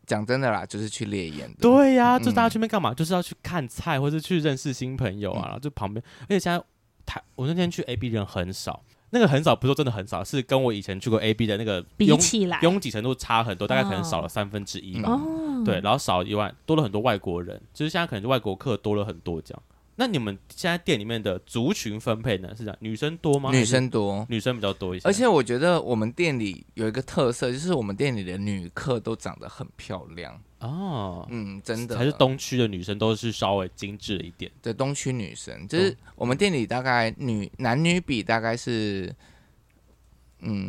[0.05, 1.57] 讲真的啦，就是去猎艳的。
[1.59, 2.91] 对呀、啊，就大家去那边干嘛？
[2.91, 5.43] 嗯、就是要去看菜，或者去认识新朋友啊。
[5.45, 6.63] 然后就旁边，而且现在
[7.05, 15.11] 台，我那天去 A B 人很少，那个很少不是说真的很少，是跟我以前去过 A B 的那个比起来，拥挤程度差很多，大概可能少了三分之一吧。
[15.11, 19.63] 哦、对，然后少一万，多了很多外国人，就是现在可能就外国客多了很多这样。
[19.95, 22.49] 那你们现在店里面的族群分配呢？
[22.55, 23.49] 是这样，女生多吗？
[23.51, 25.07] 女生多，女生比较多一些。
[25.07, 31.25] 而且我觉得我们店里有一个特色，就是我们店里的女客都长得很漂亮哦。
[31.29, 31.97] 嗯，真的。
[31.97, 34.51] 还是东区的女生都是稍微精致一点。
[34.61, 39.07] 对，东区女生就是我们店里大概女男女比大概是。
[39.07, 39.15] 嗯，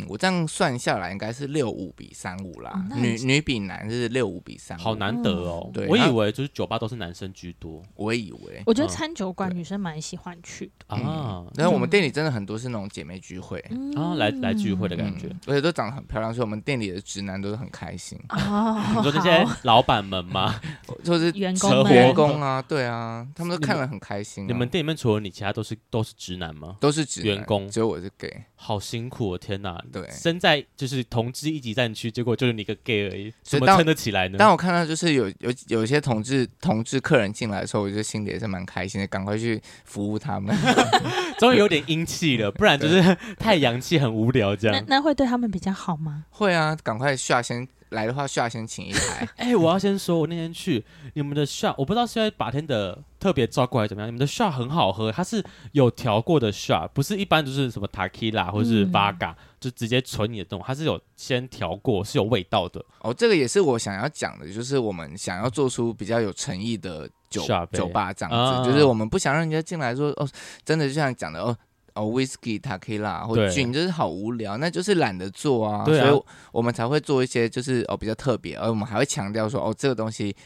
[0.09, 5.71] 我这样算下来应该是六五比三五啦，哦、女女比男是六五比三五，好难得哦。
[5.73, 8.63] 对，我以为就是酒吧都是男生居多，我以为。
[8.67, 11.45] 我觉得餐酒馆女生蛮喜欢去的啊。
[11.55, 18.19] 然后我们店里真的很多是那种姐妹聚会、嗯、啊，来来聚会的感觉、嗯，而且都长得很漂亮，所以我们店里的直男都是很开心。
[18.31, 20.61] 哦， 你说这些老板们吗？
[21.03, 24.53] 就是员工员工啊，对啊，他们都看了很开心、啊你。
[24.53, 26.77] 你们店里面除了你，其他都是都是直男吗？
[26.81, 28.45] 都是直男员工，只有我是 gay。
[28.55, 29.66] 好辛苦，哦天呐！
[29.67, 34.39] 哪，对，身在就是同志一级战区，结果就是你个 gay 而已，怎么撑得起来呢？
[34.39, 40.57] 当我看到就是有有有一些同志同志客人进来的时候，我觉得心里也是蛮开心的，赶快去服务他们，
[41.39, 44.85] 终于有点英气了，不然就是 太洋气，很无聊这样。
[44.89, 46.25] 那那会对他们比较好吗？
[46.31, 47.67] 会啊，赶快下先。
[47.91, 49.29] 来的话，需要先请一台。
[49.37, 62.85] 哎、欸，我要先说，我那天去你们的 shot，我不知道是因为 bartender 特别照顾还是怎么样，你们的 shot 很好喝，它是有调过的 shot，不是一般就是什么 tequila 或者是 vodka，、嗯、就直接存你的这种，它是有先调过，是有味道的。
[63.01, 70.29] 哦，这个也是我想要讲的，就是我们想要做出比较有诚意的酒酒吧这样子，啊、就是我们不想让人家进来说哦，
[70.65, 71.57] 真的就像讲的哦。
[71.95, 80.37] 哦，whisky、t a k i l a 或菌就是好无聊，那就是懒得做啊，对啊，所以我们才会做一些就是哦比较特别，而我们还会强调说哦这个东西，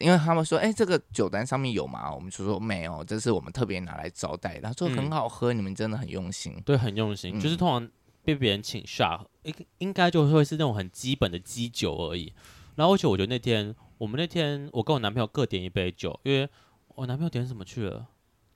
[0.00, 2.12] 因为他们说哎这个酒单上面有吗？
[2.12, 4.62] 我们就说没有，这是我们特别拿来招待的。
[4.62, 7.88] 他说很好喝，嗯、你们真的很用心，对，很用心，嗯、就是通常
[8.34, 12.32] 被别人请 shot 应应该就会是那种很基本的基酒而已。
[12.76, 16.48] 然后而且我觉得那天我们那天我跟我男朋友各点一杯酒，因为
[16.94, 18.06] 我男朋友点什么去了？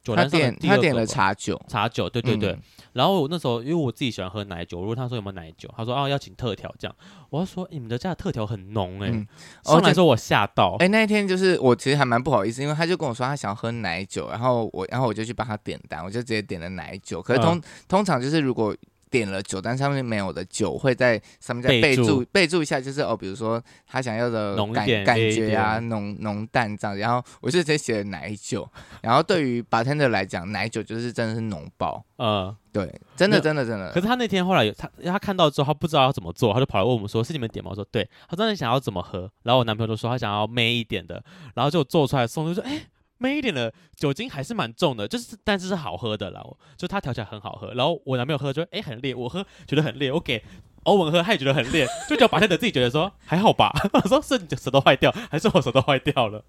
[0.06, 2.52] 他点他点了茶酒，茶酒，对对对。
[2.52, 2.60] 嗯、
[2.92, 6.94] 然后我那时候因为我自己喜欢喝奶酒，如果他说有没有奶酒，他说啊要请特调这样，
[7.30, 9.26] 我要说你们的家的特调很浓哎、欸，嗯、
[9.64, 10.76] 上来说我吓到。
[10.78, 17.22] 哎、欸，那一天就是我其实还蛮不好意思，因为他就跟我说他想要喝奶酒，然后我然后我就去帮他点单，我就直接点了奶酒。
[17.22, 18.76] 可是通、嗯、通常就是如果。
[19.14, 26.96] 点了酒单上面没有的酒，会在上面再备注备注一下，就是哦，比如说他想要的感感觉啊，浓浓淡这样。
[26.98, 28.68] 然后我就直接写了奶酒。
[29.02, 32.04] 然后对于 bartender 来讲，奶酒就是真的是浓爆。
[32.16, 33.92] 嗯，对，真的真的真的。
[33.92, 41.22] 可是他那天后来有他他看到之后，他不知道要怎么做，他就跑来问我们说：“是你们点吗？”我说：“对。”他真的想要怎么喝？”然后我男朋友就说：“他想要媚一点的。”
[41.54, 42.86] 然后就做出来送，就说：“哎。”
[43.24, 46.44] 美一点的酒精还是蛮重的，就是但是是好喝的啦，
[46.76, 47.72] 就它调起来很好喝。
[47.72, 50.42] 然后我男朋友喝就哎、欸、很烈，我喝觉得很烈，我给
[50.82, 53.72] 欧文喝他也觉得很烈，就叫 bartender 自己觉得说还好吧。
[53.94, 56.44] 我说是你舌头坏掉还是我舌头坏掉了？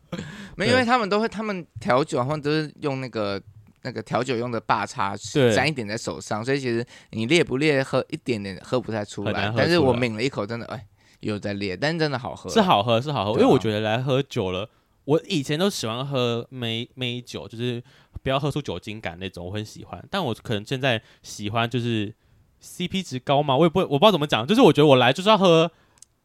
[0.57, 3.41] 没，因为他们都会他们调酒，他们都是用那个
[3.83, 5.15] 那个调酒用的把叉
[5.55, 9.31] 沾一点在手上，所以其实你烈不烈喝一点点喝不太出来。
[9.31, 10.85] 出来但是我抿了一口，真的哎
[11.21, 14.69] 有在烈，但是真的好喝，是好喝是好喝，啊、因为我觉得来喝酒了。
[15.05, 17.81] 我以前都喜欢喝梅梅酒，就是
[18.21, 20.03] 不要喝出酒精感那种，我很喜欢。
[20.11, 22.13] 但我可能现在喜欢就是
[22.61, 25.71] CP 值高嘛，我也不会，我不知道怎么讲，就是我觉得我来就是要喝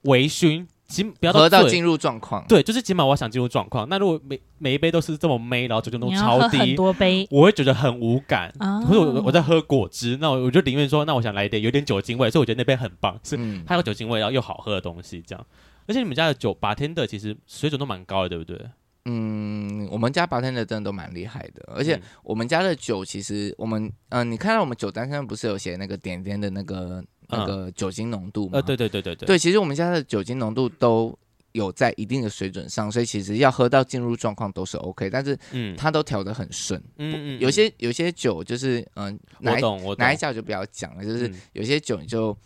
[0.03, 2.43] 微醺，起不要到喝到进入状况。
[2.49, 3.87] 对，就是起码我想进入状况。
[3.91, 8.51] 那如果每每一杯都是这么梅，然后酒精度超低，很多杯，我会觉得很无感。
[8.61, 15.47] 哦、或者我我在喝果汁，那我我就宁愿说，那我想来一点有点酒精味，所以我觉得那杯很棒，是它有酒精味，然后又好喝的东西这样。
[15.91, 18.65] 而且你们家的酒，bartender 其实水准都蛮高的，对不对？
[19.07, 28.51] 嗯，我们家 bartender 真的都蛮厉害的，而且我们家的酒其实我们嗯、呃，你看到我们酒单上不是有写那个点点的那个那个酒精浓度吗？
[28.53, 31.19] 呃，对对对对对，对，其实我们家的酒精浓度都
[31.51, 39.63] 有在一定的水准上，所以其实要喝到进入状况都是 OK，但是嗯，它都调得很顺，嗯嗯，有些有些酒就是嗯，哪一
[39.99, 42.37] 哪一家就不要讲了，就是有些酒你就。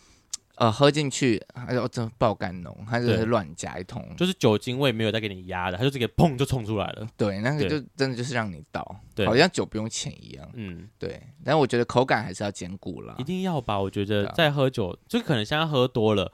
[0.56, 7.06] 呃，喝进去，还有真爆肝浓，它就是乱加一通，就是酒精味没有再给你压的，它就直接砰就冲出来了。
[7.16, 10.48] 对，那个就真的就是让你倒，对好像酒不用钱一样。
[10.54, 11.20] 嗯，对。
[11.44, 13.80] 但我觉得口感还是要兼顾了，一定要吧？
[13.80, 16.30] 我觉得在喝酒，啊、就可能现在喝多了。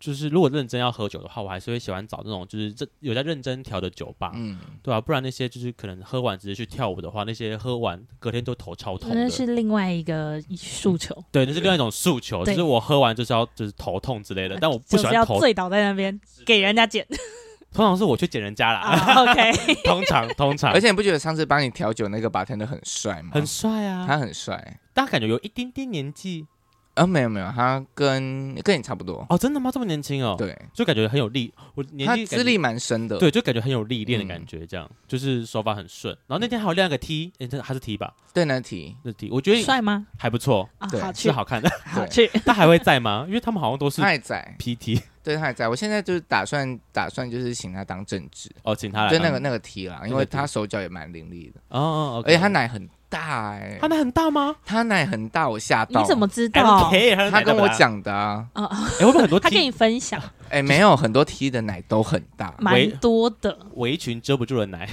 [0.00, 5.00] 就是如果认真要喝酒的话，我还是会喜欢找那种就是这有在认真调的酒吧，嗯，对吧、啊？
[5.00, 9.10] 不然那些就是可能喝完直接去跳舞的话，那些喝完隔天都头超痛。
[9.12, 14.56] 那是另外一个诉求，对，那是另外一种诉求，就是我喝完就是要就是头痛之类的。
[14.58, 17.06] 但我不喜欢头醉倒在那边给人家捡，
[17.70, 18.80] 通常是我去捡人家啦。
[19.20, 23.32] Uh, OK，通常通常，而且你不觉得上次帮你调酒那个 bartender 很帅吗？
[23.34, 26.46] 很帅啊，他很帅，大家感觉有一丁点年纪。
[27.00, 29.70] 啊，没有没有，他跟跟你差不多哦，真的吗？
[29.72, 36.14] 这么年轻哦，对，就感觉很有力，我年纪资历蛮深的，对，就感觉很有历练的感觉，这样就是手法很顺。
[36.26, 38.12] 然后那天还有亮个 T，哎，这还是 T 吧？
[38.34, 40.06] 对，那 T，那 T，我觉得帅吗？
[40.18, 42.28] 还不错，对，是好看的，好去。
[42.44, 43.24] 他还会在吗？
[43.26, 45.00] 因为他们好像都是还在 PT，
[45.32, 45.68] 对，他还在。
[45.68, 52.88] 我现在就是打算打算就是请他当正职哦，请他来，就那个那个 T 啦，因为他手脚也蛮伶俐的，哦哦，而且他奶很。
[53.10, 54.54] 大哎，他奶很大吗？
[54.64, 56.00] 他奶很大，我吓到。
[56.00, 56.88] 你怎么知道？
[57.28, 58.46] 他跟我讲的啊。
[58.54, 59.40] 哎，会不会很多？
[59.40, 60.22] 他跟你分享。
[60.48, 63.58] 哎，没有，很多 T 的奶都很大，蛮多的。
[63.74, 64.88] 围裙遮不住的奶，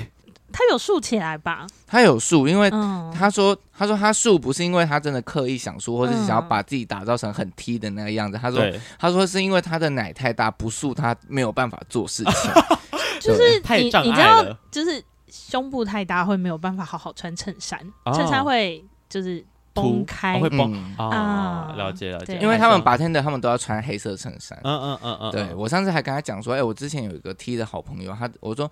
[0.57, 1.67] 他有竖起来吧？
[1.85, 2.67] 他有竖，因为
[3.13, 8.39] 他说，他说他竖不是因为他真的刻意想竖，或者是想要把自己打造成很 T 的那个样子。
[8.41, 8.65] 他说，
[8.97, 12.51] 他说是因为他的奶太大，不竖他没有办法做事情，
[13.21, 15.03] 就是太障碍了，就是。
[15.29, 17.77] 胸部太大会没有办法好好穿衬衫，
[18.13, 22.39] 衬衫会就是崩开，会崩啊，了解了解。
[22.41, 24.57] 因为他们 bartender 他们都要穿黑色衬衫。
[24.63, 25.31] 嗯嗯嗯嗯。
[25.31, 28.71] 对，我上次还跟他讲说，哎，我之前有一个 T 的好朋友，他我说。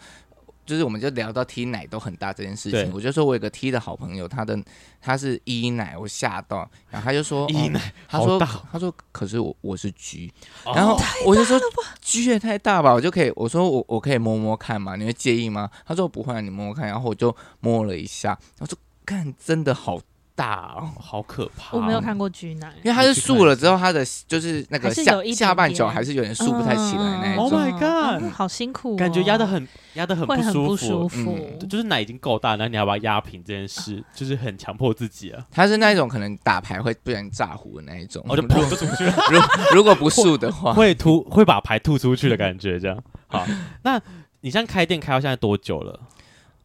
[0.66, 4.58] 就是我们就聊到 T 奶都很大这件事情，我就说我有个 T 的好朋友，他的
[5.02, 8.40] 他是 E 奶，我吓到，然后他就说 E 奶，他说
[8.72, 10.32] 他说可是我我是 G，
[10.66, 11.60] 然后我就说
[12.02, 15.70] G 也太大吧，我就可以我说我我可以摸摸看嘛，你会介意吗？
[15.86, 20.00] 他说不会，你摸摸看，然后我就摸了一下，我说看真的好。
[20.36, 21.78] 大哦，好可怕！
[21.78, 27.46] 我没有看过巨奶，因为它是竖了之后，它的就是那个下下半脚还是有点竖不太起来那种。
[27.46, 31.40] Oh my god，好辛苦，感觉压的很压的很不舒服。
[31.70, 35.42] 就是奶已经够大，那你要把它压平这件事，就是很强迫自己啊。
[35.50, 39.06] 它是那一种可能打牌会不然炸糊的那一种，我就吐出去。
[39.32, 39.40] 如
[39.76, 42.78] 如果不竖的话，会吐会把牌吐出去的感觉。
[42.78, 43.46] 这样好，
[43.84, 44.02] 那
[44.42, 46.02] 你现在开店开到现在多久了？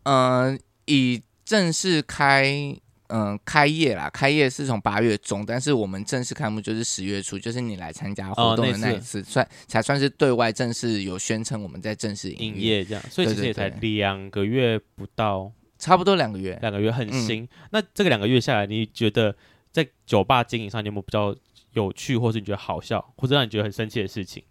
[0.02, 2.76] 嗯，以正式开。
[3.12, 17.48] 嗯，开业啦，开业是从八月中，但是我们正式开幕就是十月初，就是你来参加活动的那一次，算才算是对外正式有宣称我们在正式营业这样，所以其实也才两个月不到，差不多两个月，两个月很新。
[17.70, 19.34] 那这个两个月下来，你觉得
[19.72, 21.34] 在酒吧经营上你有没有比较
[21.72, 24.42] 有趣，或是你觉得好笑，或者让你觉得很生气的事情？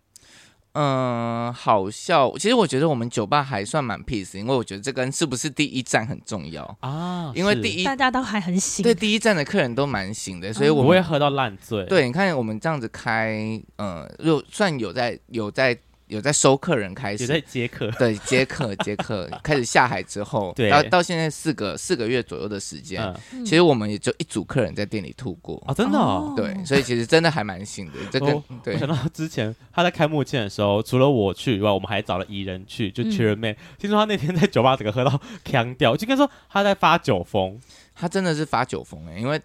[0.73, 2.31] 嗯，好笑。
[2.37, 7.31] 其实我觉得我们酒吧还算蛮 peace，因为我觉得这跟是不是第一站很重要啊。
[7.35, 11.85] 因为第一大家都还很醒，对第一站的客人都蛮醒的，所以我不会喝到烂醉。
[11.85, 15.77] 对，你看我们这样子开，嗯，就算有在有在。
[16.09, 23.01] 有在收客人开始，有在接客，对，接客 接客，开始下海之后，对，到到现在四个四个月左右的时间，
[23.45, 25.63] 其实我们也就一组客人在店里吐过。
[25.67, 27.93] 啊，真的，对，所以其实真的还蛮幸的。
[28.11, 33.55] 这个，对，我想到之前他在开幕前的时候，除了我去以外，我们还找了艺人去，就 Cheerman。
[33.77, 37.59] 听说他那天在酒吧整个喝到腔掉，就跟说他在发酒疯，
[37.93, 39.39] 他真的是发酒疯哎，因为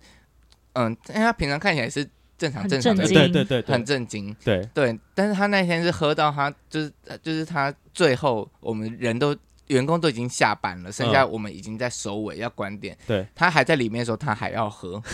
[0.73, 2.09] 嗯，因为他平常看起来是。
[2.37, 4.99] 正常正常的，对对对，很震惊，对对。
[5.15, 9.37] 但是他那天是喝到他就是就是他最后我们人都
[9.69, 13.27] 员工都已经下班了，剩下我们已经在收尾要关店，对。
[13.35, 15.03] 他还在里面的时候，他还要喝。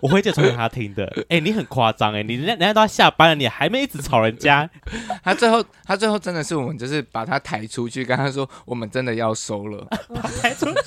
[0.00, 1.24] 我会介绍给他听的。
[1.28, 4.68] 哎，你很夸张哎，你人家人家都要下班了，你还没一直吵人家。
[5.22, 9.86] 他最后他最后真的是我们就是把他抬出去，跟他说我们真的要收了，
[10.42, 10.80] 抬出去。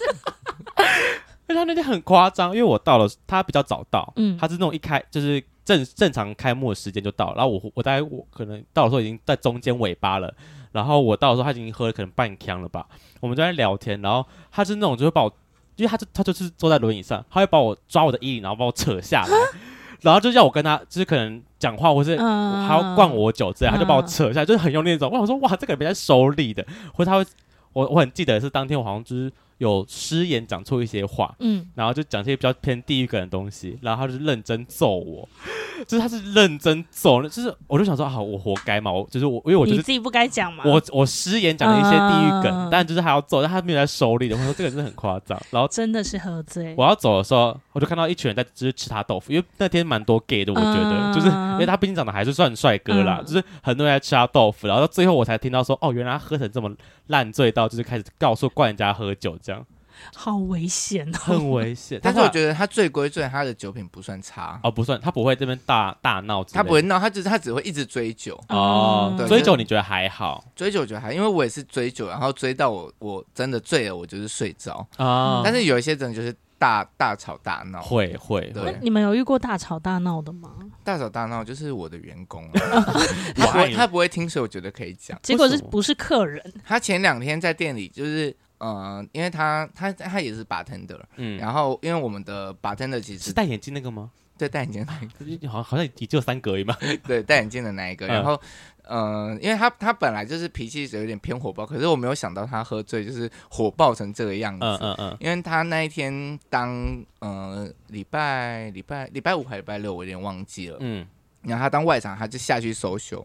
[1.48, 10.34] 因为他那天很夸张，因为我到了，他比较早到，嗯，他是那种一开就是正正常开幕的时间就到，然后我我大概我可能到的时候已经在中间尾巴了，
[10.74, 12.86] 然后我到的时候他已经喝了可能半腔了吧，
[13.22, 15.34] 我们就在聊天，然后他是那种就会把我，
[15.78, 19.30] 因为他就他就是坐在轮椅上，他会把我抓我的衣领，然后把我扯下来，
[20.02, 27.26] 然后就叫我跟他就是可能讲话或是还要灌我酒之类，他就把我扯下来，就是很用力那种，我想说哇这个人比较收力的，或者他会
[27.72, 29.32] 我我很记得是当天我好像就是。
[29.58, 35.28] 有失言讲错一些话，嗯，然后就讲些比较偏地域梗的东西，然后他就认真揍我，
[35.88, 46.76] 就是他是认真揍，就是我就想说，好，我活该嘛，我就是我，因为我觉得你自己不该讲嘛，我我失言讲了一些地狱梗，呃、但就是还要揍，但他没有在手里的，我说这个人真的很夸张，然后真的是喝醉。
[46.78, 56.72] 我要走的时候，我就看到一群人在就是吃他豆腐，因为那天蛮多 gay 的，我觉得，呃、就是因为他毕竟长得还是算帅哥啦，呃、就是很多人在吃他豆腐，然后到最后我才听到说，哦，原来他喝成这么
[57.08, 59.66] 烂醉到就是开始告诉灌人家喝酒这样。
[60.14, 62.00] 好危险哦，很危险。
[62.04, 69.16] 但是我觉得他醉归醉，他的酒品不算差哦，不算，他不会这边大大闹，他不会闹，他只是他只会一直追酒哦。
[69.28, 70.44] 追酒你觉得还好？
[70.56, 75.42] 追酒我觉得还，因为我也是追酒，然后追到我我真的醉了，我就是睡着啊。
[75.44, 78.52] 但是有一些人就是大大吵大闹，会会。
[78.54, 80.52] 对，你们有遇过大吵大闹的吗？
[80.84, 82.48] 大吵大闹就是我的员工，
[83.36, 85.18] 他不会他不会听，所以我觉得可以讲。
[85.24, 86.54] 结果是不是客人？
[86.64, 88.36] 他前两天在店里就是。
[88.60, 94.12] 嗯、呃，因为他他他也是 bartender，嗯，然后因为我们的 bartender 其实是戴眼镜那个吗？
[94.38, 95.00] 对，戴眼镜那
[95.40, 96.78] 个， 好好像也只有三格而已嘛。
[97.06, 98.06] 对，戴眼镜的那一个。
[98.06, 98.40] 然后，
[98.84, 104.64] 嗯、呃，因为他他本来就是脾气有点偏火爆，可是我没有想到他喝醉就是火爆成这个样子。
[104.64, 105.18] 嗯嗯嗯。
[105.20, 110.78] 因为他那一天当呃礼拜礼拜礼拜五还礼拜六，我有点忘记了。
[110.82, 111.08] 嗯。
[111.42, 113.24] 然后他当外场，他就下去 social，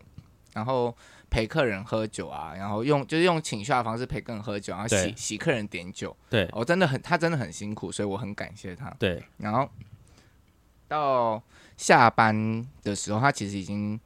[0.55, 0.95] 然后。
[1.33, 6.15] 陪客人喝酒啊，然后用就是用请下的方式陪客人喝酒，然后洗对洗客人点酒。
[6.29, 8.95] 对，我、哦、真的很，他真的很辛苦，所以我很感谢他。
[8.99, 9.67] 对，然后
[10.87, 11.43] 到
[11.79, 13.99] 下班的时候，他其实已经。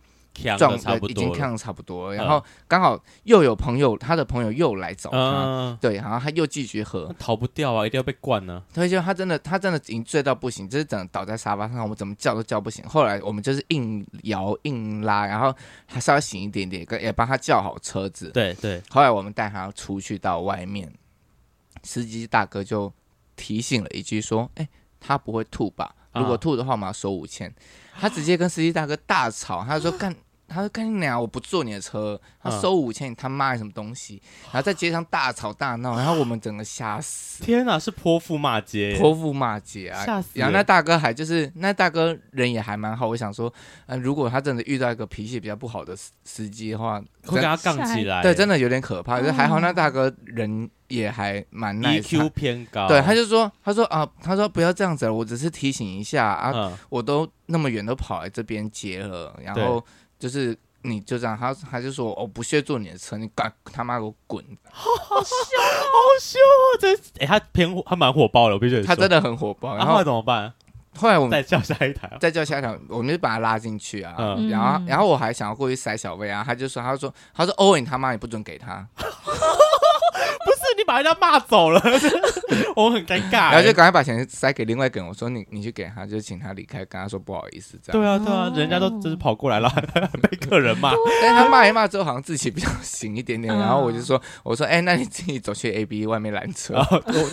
[0.59, 8.63] 状态已经看的差不多了，然后刚好又有朋友，他的朋友又来找他，对，然后他又继续喝，逃不掉啊，一定要被灌呢。
[8.75, 12.85] 所以就他真的，他真的已经醉到不行，就是整个倒在沙发上，我们怎么叫都叫不醒。
[12.87, 15.55] 后来我们就是硬摇硬拉，然后
[15.87, 18.31] 还稍微醒一点点，也帮他叫好车子。
[18.31, 18.83] 对对。
[18.91, 20.93] 后来我们带他出去到外面，
[21.83, 22.93] 司机大哥就
[23.37, 24.69] 提醒了一句说：“哎。”
[24.99, 25.95] 他不会吐吧？
[26.15, 27.55] 如果吐的话，我们要收五千。
[27.95, 30.13] 他直接跟司机大哥大吵，他说 干。
[30.49, 34.23] 他说：“跟你讲，我不坐你的车，他收五千，你他妈什么东西？”
[34.53, 37.43] 然后在街上大吵大闹，然后我们整个吓死。
[37.43, 40.05] 天哪，是泼妇骂街，泼妇骂街啊！
[40.05, 40.31] 吓死。
[40.35, 43.53] 然后那大哥还就是那大哥人也还蛮好，我想说，
[43.87, 45.95] 嗯，如果他真的遇到一个脾气比较不好的
[46.25, 48.23] 司机的话，会跟他杠起来。
[48.23, 49.19] 对，真的有点可怕。
[49.21, 52.03] 就是还好那大哥人也还蛮 nice。
[52.03, 52.87] EQ 偏高。
[52.87, 59.85] 对，他就说，他说啊，他说不要这样子，我只是提醒一下啊，我都那么远都跑来这边接了，然后。
[60.19, 64.45] 就是你就这样，他他就说我不屑坐你的车，你赶他妈给我滚！
[64.71, 64.87] 好
[65.23, 66.65] 凶，好凶啊！
[66.81, 69.77] 这哎、欸，他偏他蛮火爆的，我必须他真的很火爆。
[69.77, 70.53] 然后，怎么办？
[70.99, 74.15] 后来我们再叫下一台，再叫下一台，我们就把他拉进去啊。
[74.17, 78.87] 嗯、然后然后我还想要过去塞小薇啊，他就说他说他说欧文他妈也不准给他。
[80.77, 81.81] 你把人家骂走了，
[82.77, 83.51] 我很尴尬。
[83.53, 88.01] 然后就赶快把钱塞给另外一个人，我说你你去给他，就请他离开，跟他说不好意思这样。
[88.01, 89.69] 对啊对啊，人家都就是跑过来了，
[90.23, 90.93] 被客人骂。
[91.23, 93.53] 但他骂一骂之后，好像自己比较醒一点点。
[93.57, 96.75] 然后我就说，我说哎，那你自己走去 A B 外面拦车。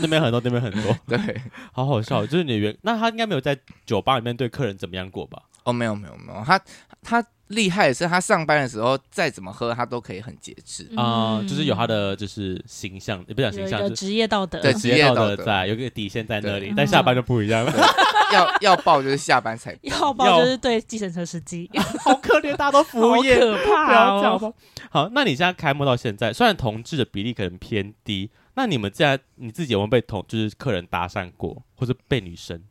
[0.01, 0.95] 那边很多，那边很多。
[1.07, 1.41] 对，
[1.71, 2.25] 好好笑。
[2.25, 5.43] 就是你原那他应该没有在酒吧里面对客人怎么样过吧？
[5.63, 6.59] 哦，没有没有没有，他
[7.01, 7.23] 他。
[7.53, 10.89] 厉害的是，他上班的时候再怎么喝，他都可以很节制。
[10.95, 16.73] 啊，就是有他的就是形象，也不讲形象，职业道德，对职业道德在，有个底线在那里。
[16.75, 17.73] 但下班就不一样了，
[18.33, 21.69] 要要报就是下班才报，要报就是对计程车司机，
[22.03, 24.53] 好可怜，大家都服务业，可怕哦。
[24.89, 32.61] 好，那你现在开幕到现在，虽然同志的比例可能偏低，那你们现在你自己有没有被同就是客人搭讪过，或者被女生？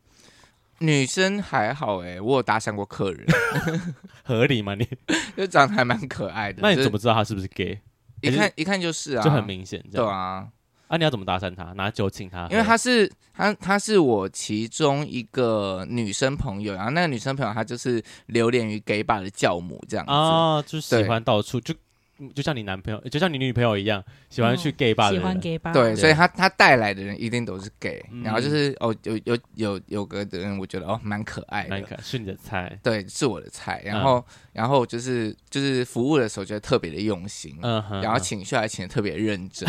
[0.83, 3.25] 女生还好哎、欸，我有搭讪过客人，
[4.23, 4.75] 合理吗？
[4.75, 4.85] 你
[5.37, 7.79] 就长得还蛮可爱的，那你怎么知道他是不是 gay？
[8.21, 9.81] 一看一看就是啊，就很明显。
[9.91, 10.45] 对啊，
[10.87, 11.71] 啊，你要怎么搭讪他？
[11.73, 12.47] 拿酒请他？
[12.51, 21.73] 因为他是他他是我其中一个女生朋友，然后那个女生朋友她就是流连于 gay bar 的教母这样子啊，就喜欢到处就。
[22.33, 25.21] 就像你男朋友，就像你女朋友一样，喜欢去 gay bar 的人。
[25.21, 25.73] 喜欢 gay bar。
[25.73, 33.81] 对，所以他他带来的人一定都是 gay，然后就是哦，有有有有个的人，我觉得哦蛮可爱的，是你的菜，对，是我的菜。
[33.83, 39.67] 然后然后就是就是服务的时候觉得特别的用心，嗯哼，然后请下来请的特别认真，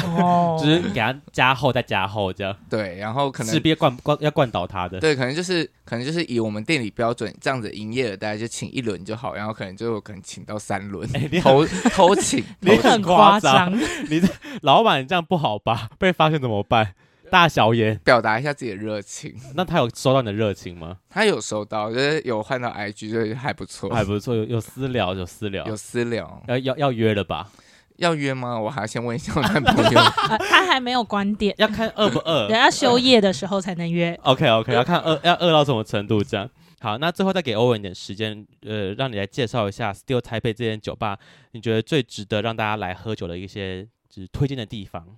[0.58, 2.56] 就是给他加厚再加厚这样。
[2.68, 5.00] 对，然后可能势必灌灌要灌倒他的。
[5.00, 11.08] 对，可能就是可能就是以我们店里标准这样子营业的，大家就请一轮就好，然后可能就可能请到三轮，
[11.40, 12.43] 偷偷请。
[12.60, 13.72] 你很夸张，
[14.08, 14.28] 你这
[14.62, 15.88] 老板这样不好吧？
[15.98, 16.94] 被发现怎么办？
[17.30, 19.34] 大小眼，表达一下自己的热情。
[19.54, 20.98] 那他有收到你的热情吗？
[21.10, 24.36] 他有收到，就是有换到 IG，就还不错，还不错。
[24.36, 26.42] 有有私聊，有私聊，有私聊。
[26.46, 27.48] 要要要约了吧？
[27.96, 28.58] 要约吗？
[28.58, 30.00] 我还要先问一下我男朋友。
[30.48, 32.48] 他还没有关店，要看饿不饿。
[32.48, 34.16] 等下休业的时候才能约。
[34.22, 36.48] OK OK，要看饿要饿到什么程度这样。
[36.84, 41.18] 好，那最后再给欧文一点时间，呃，让你来介绍一下 Still Taipei 这间酒吧，
[41.52, 45.16] 你觉得最值得让大家来喝酒的一些就是推荐的地方。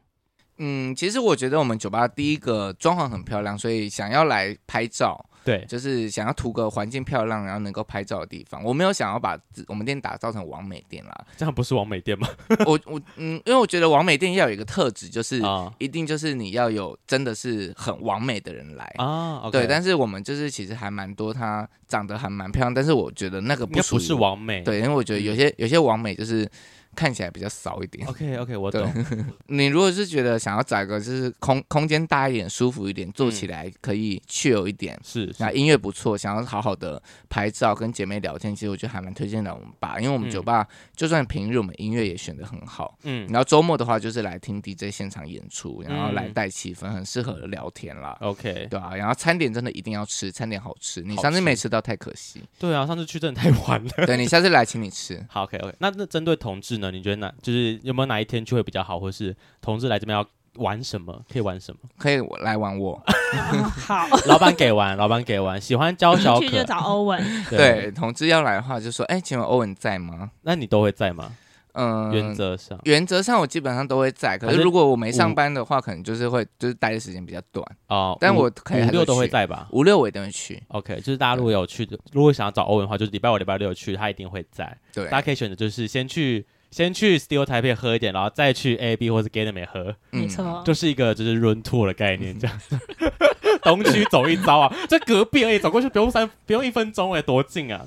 [0.59, 5.25] 嗯，其实我觉得我们酒吧第一个装潢很漂亮，所以想要来拍照。
[5.45, 8.65] 对，就是想要图个环境漂亮，然后能够拍照的地方。
[8.65, 9.39] 我没有想要把
[9.69, 12.27] 我们店打造成完美店啦，这样不是完美店吗？
[12.67, 15.41] 我我嗯，因为我觉得完美店要有一个特质，就是
[15.79, 19.43] 一定就是你要有真的是很完美的人来啊。
[19.45, 24.63] Okay、对，但是我们就是其实还蛮多，他长得还蛮漂亮，但是我觉得那个不不是完美。
[24.63, 26.51] 对，因为我觉得有些有些完美就是。
[26.97, 28.07] 看起来比较少一点。
[28.09, 28.91] OK OK，我懂。
[29.47, 40.67] 你如果是觉得想要找一个就是空空间大一点、舒服一点，坐起来可以 chill 一点，是，那音乐不错，想要好好的拍照跟姐妹聊天，其实我觉得还蛮推荐的我们吧，因为我们酒吧
[40.97, 48.17] 就算平日我们音乐也选的很好，嗯，然后周末的话就是来听 DJ 现场演出，然后来带气氛，很适合聊天啦。
[48.21, 52.43] OK，对啊，然后餐点真的一定要吃，餐点好吃，你上次没吃到太可惜。
[52.59, 54.07] 对啊，上次去真的太晚了。
[54.07, 55.23] 对，你下次来请你吃。
[55.29, 56.86] 好，OK OK，那那针对同志呢？
[56.91, 60.27] 你觉得哪就是有没有哪一天去会比较好，或是同志来这边要
[60.63, 61.23] 玩什么？
[61.31, 61.81] 可以玩什么？
[61.99, 63.03] 可以来玩我。
[63.87, 65.61] 好， 老板给玩，老板给玩。
[65.61, 67.23] 喜欢娇小可去就找欧文。
[67.51, 71.33] 对，同志要来的话就说：“哎，请问欧文在吗？”那你都会在吗？
[71.79, 74.39] 嗯，原则上，原则上我基本上都会在。
[74.39, 78.17] 可是如果我没上班的话，可能就是会就是待的时间比较短哦。
[78.19, 79.69] 但我可以五六都会在吧？
[79.73, 80.63] 五六我一定会去。
[80.69, 84.75] OK，就是大家如果有去的，如果想要找欧文的话，就是礼拜五、礼拜六去，他一定会在。
[84.95, 86.47] 对，大家可以选择就是先去。
[86.77, 92.59] 先去 Still Taipei 喝一点，然后再去 A B 或是 Gateway 喝，没错，就是一个就是 Run Tour 的概念，这样。
[92.59, 92.79] 子。
[93.65, 97.81] 东区走一遭啊，这隔壁而已，走过去不用三不用一分钟哎，多近啊！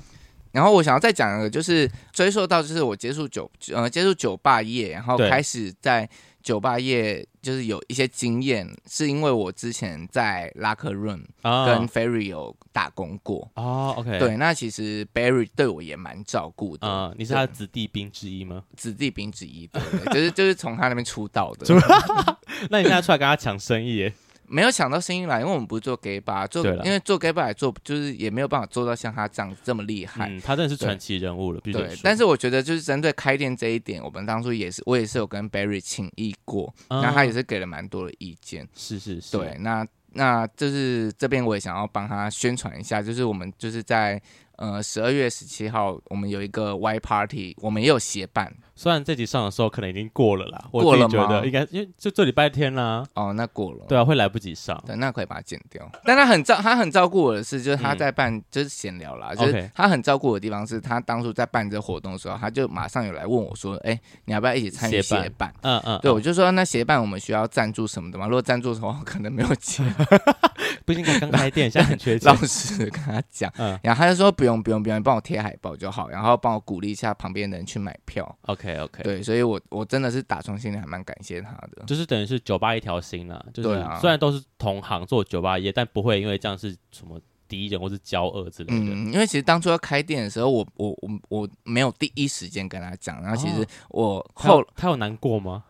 [0.50, 6.08] 然后我想要再讲一个，就是追溯到就是我接触酒呃接触酒吧业，然后开始在
[6.42, 13.94] 酒吧业就是有一些经验，是因为我之前在 Locker Room 跟 Ferry 有打工过哦。
[13.98, 16.86] OK，对，那其实 Barry 对我也蛮照顾的。
[16.86, 18.64] 啊、uh,，你是他的子弟兵之一吗？
[18.76, 19.82] 子弟兵之一，对，
[20.12, 21.66] 就是就是从他那边出道的。
[22.70, 24.12] 那你现在出来跟他抢生意耶？
[24.50, 30.28] 没有想到声音来，因为我们不是做 gay bar，做因为做 gay bar 做就是也没有办法做到像他这样这么厉害。
[30.28, 31.96] 嗯，他真的是传奇人物了，对。
[32.02, 38.68] 但是我觉得就是针对开店这一点，我们当初也是我也是有跟 Barry 请益过，然后他也是给了蛮多的意见。
[38.74, 39.36] 是是是。
[39.36, 44.20] 对，那那就是这边我也想要帮他宣传一下，就是我们就是在。
[44.60, 48.54] 呃，十二月十七号，我们有一个 Y Party，我们也有协办。
[48.80, 53.06] 虽然这集上的时候可能已经过了啦，我自己觉得应该因为就这礼拜天啦。
[53.12, 53.84] 哦，那过了。
[53.86, 54.82] 对啊，会来不及上。
[54.86, 55.86] 对，那可以把它剪掉。
[56.02, 65.98] 但他很照，他很照顾我的是，就是他在办，嗯、就是闲聊啦，就是他很照顾我的地方是，他当初在办这个活动的时候，他就马上有来问我说：“哎、欸，你要不要一起参与协办？”嗯嗯。
[66.00, 68.24] 对，我就说那协办我们需要赞助什么的吗？
[68.28, 69.94] 如果赞助的话，可能没有钱。
[70.86, 72.32] 毕竟刚开店，现在很缺钱。
[72.32, 78.38] 老师跟他讲，嗯，然后他就说不用不用不用，你帮我贴海报就好，然后帮我鼓励一下旁边的人去买票。
[78.46, 83.68] OK OK，对，所以我我真的是打从心里还蛮感谢他的，就是等于是酒吧一条心啦，就是
[84.00, 88.94] 虽然都是同行做酒吧业，但不会因为这样是什么敌人或是骄恶之类的。
[88.94, 95.64] 嗯，因为其实当初要开店的时候，我我我我没有第一时间跟他讲，然后其实我后、哦、他有难过吗？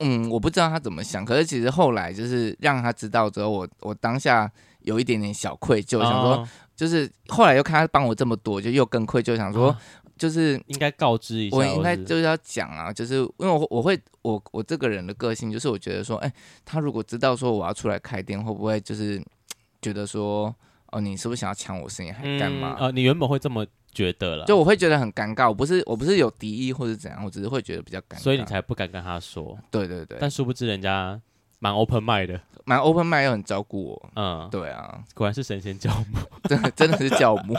[0.00, 4.48] 嗯，我不知道他怎么想，可是其实后来就是让他知道之后，我我当下
[4.82, 9.76] 有一点点小愧疚，想说就是后来又看他帮我这么多，就又更愧疚，想说
[10.18, 16.32] 就是应该告知一下，我应该就是要讲啊，就是因为我我会我我这个人的个性就是我觉得说，哎，
[16.64, 19.22] 他如果知道说我要出来开店，会不会就是
[19.80, 20.54] 觉得说，
[20.92, 22.76] 哦，你是不是想要抢我生意还干嘛？
[22.78, 23.64] 呃，你原本会这么。
[23.90, 25.48] 觉得了，就我会觉得很尴尬。
[25.48, 29.58] 我不是我不是有敌意或者怎样，我只是会觉得比较尴尬，所以你才不敢跟他说。
[29.70, 31.20] 对对对，但殊不知人家
[31.58, 34.10] 蛮 open mind 的，蛮 open mind 又很照顾我。
[34.14, 37.54] 嗯，对啊，果然是神仙教母， 真的真的是教母。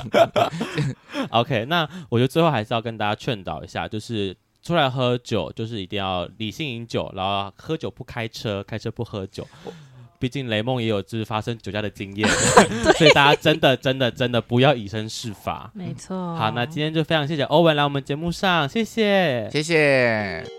[1.32, 9.48] OK，那我觉得最后还是要跟大家劝导一下，就是出来喝酒，就是一定要理性饮酒，然后喝酒不开车，开车不喝酒。
[10.18, 12.28] 毕竟雷梦也有就是发生酒驾的经验，
[12.98, 15.72] 所以大家真的真的真的不要以身试法。
[15.74, 16.36] 没错。
[16.36, 20.59] 好，那今天就非常谢谢欧文来我们节目上，谢谢，谢谢。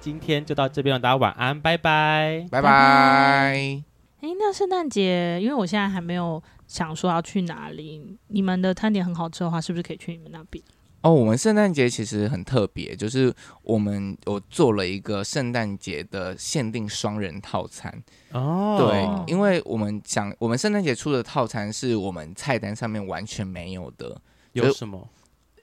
[0.00, 2.70] 今天就到这边了，大家晚安，拜拜，拜拜。
[2.70, 10.64] 哎，那圣诞节，因为我现在还没有想说要去哪里，你们的餐点很好吃的话，是不是可以去你们那边？
[11.02, 18.02] 哦，我们圣诞节其实很特别，就是我们我做了一个圣诞节的限定双人套餐。
[18.32, 24.20] 哦，对，因为我们想，我们圣诞节出的套餐是我们菜单上面完全没有的，
[24.52, 25.08] 有什么？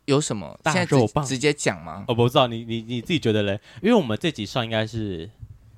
[0.07, 2.05] 有什么大肉棒直接讲吗？
[2.07, 3.59] 我不知道，你你你自己觉得嘞？
[3.81, 5.29] 因为我们这集上应该是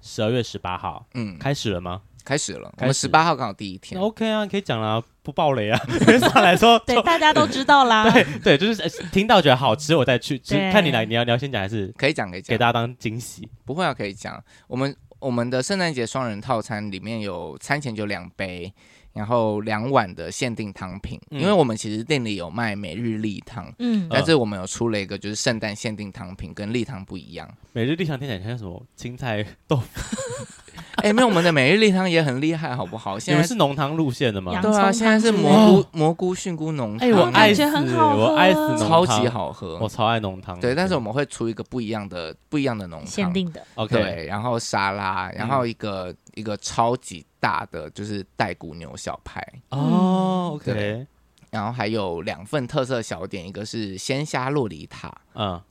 [0.02, 2.02] 十二月十八号，嗯，开始了吗？
[2.24, 4.00] 开始了，我们十八号刚好第一天。
[4.00, 5.82] OK 啊，可以讲了，不爆雷啊。
[6.22, 8.08] 上来说，对，大家都知道啦。
[8.44, 10.38] 对对，就是听到觉得好吃，我再去。
[10.72, 12.30] 看你来，你要你要先讲还是可以讲？
[12.30, 13.50] 可以讲，给大家当惊喜。
[13.66, 14.40] 不会啊，可以讲。
[14.68, 18.72] 我们我们的圣诞节双人套餐里面有餐前酒两杯。
[19.14, 27.50] 然后两碗的限定汤品，嗯，因为我们其实店里有卖每日例汤，嗯，但是我们有出了一个就是圣诞限定汤品，跟例汤不一样。
[27.74, 29.86] 每日例汤听起来像什么青菜豆腐？
[31.00, 33.18] 哎、欸，没有，我们的每日例汤也很厉害，好不好？
[33.20, 34.60] 现在是浓汤路线的吗？
[34.62, 40.60] 对啊，现在是蘑菇蘑菇菌菇浓汤，哎，我爱死，我爱死浓汤，超级好喝，我超爱浓汤。
[40.60, 43.66] 对，但是我们会出一个不一样的不一样的浓汤，限定的。
[43.76, 51.06] OK，对，然后沙拉，然后一个、嗯、一个超级大的就是带骨牛小排哦，OK，
[51.52, 55.62] 然后还有两份特色小点，一个是鲜虾洛梨塔，嗯，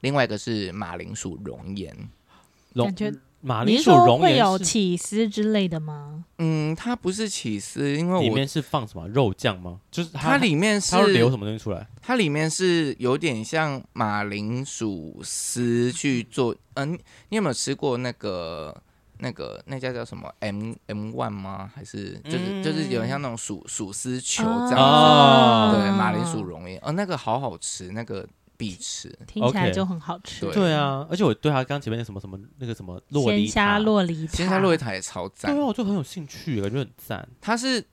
[0.00, 1.94] 另外一个是马铃薯熔岩，
[2.74, 3.12] 感觉。
[3.40, 6.24] 马铃薯熔岩会有起司之类的吗？
[6.38, 9.78] 嗯，它不是起司，因为里面是放什么肉酱吗？
[9.92, 11.86] 就是它，它里面是它会流什么东西出来？
[12.02, 16.52] 它里面是有点像马铃薯丝去做。
[16.74, 16.98] 嗯、呃，
[17.28, 18.76] 你有没有吃过那个
[19.18, 21.70] 那个那家叫什么 M M One 吗？
[21.74, 24.74] 还是就是、嗯、就是有点像那种薯薯丝球这样子？
[24.76, 28.26] 哦、对，马铃薯蓉也哦，那个好好吃，那个。
[28.58, 30.40] 必吃，听起来就很好吃。
[30.40, 33.00] 对，对啊，而且我对他刚前面那什么什么那个什么
[33.46, 35.54] 虾洛梨塔，鲜虾洛梨塔也超赞。
[35.54, 37.28] 对啊，我就很有兴趣，感觉很赞。
[37.40, 37.86] 它是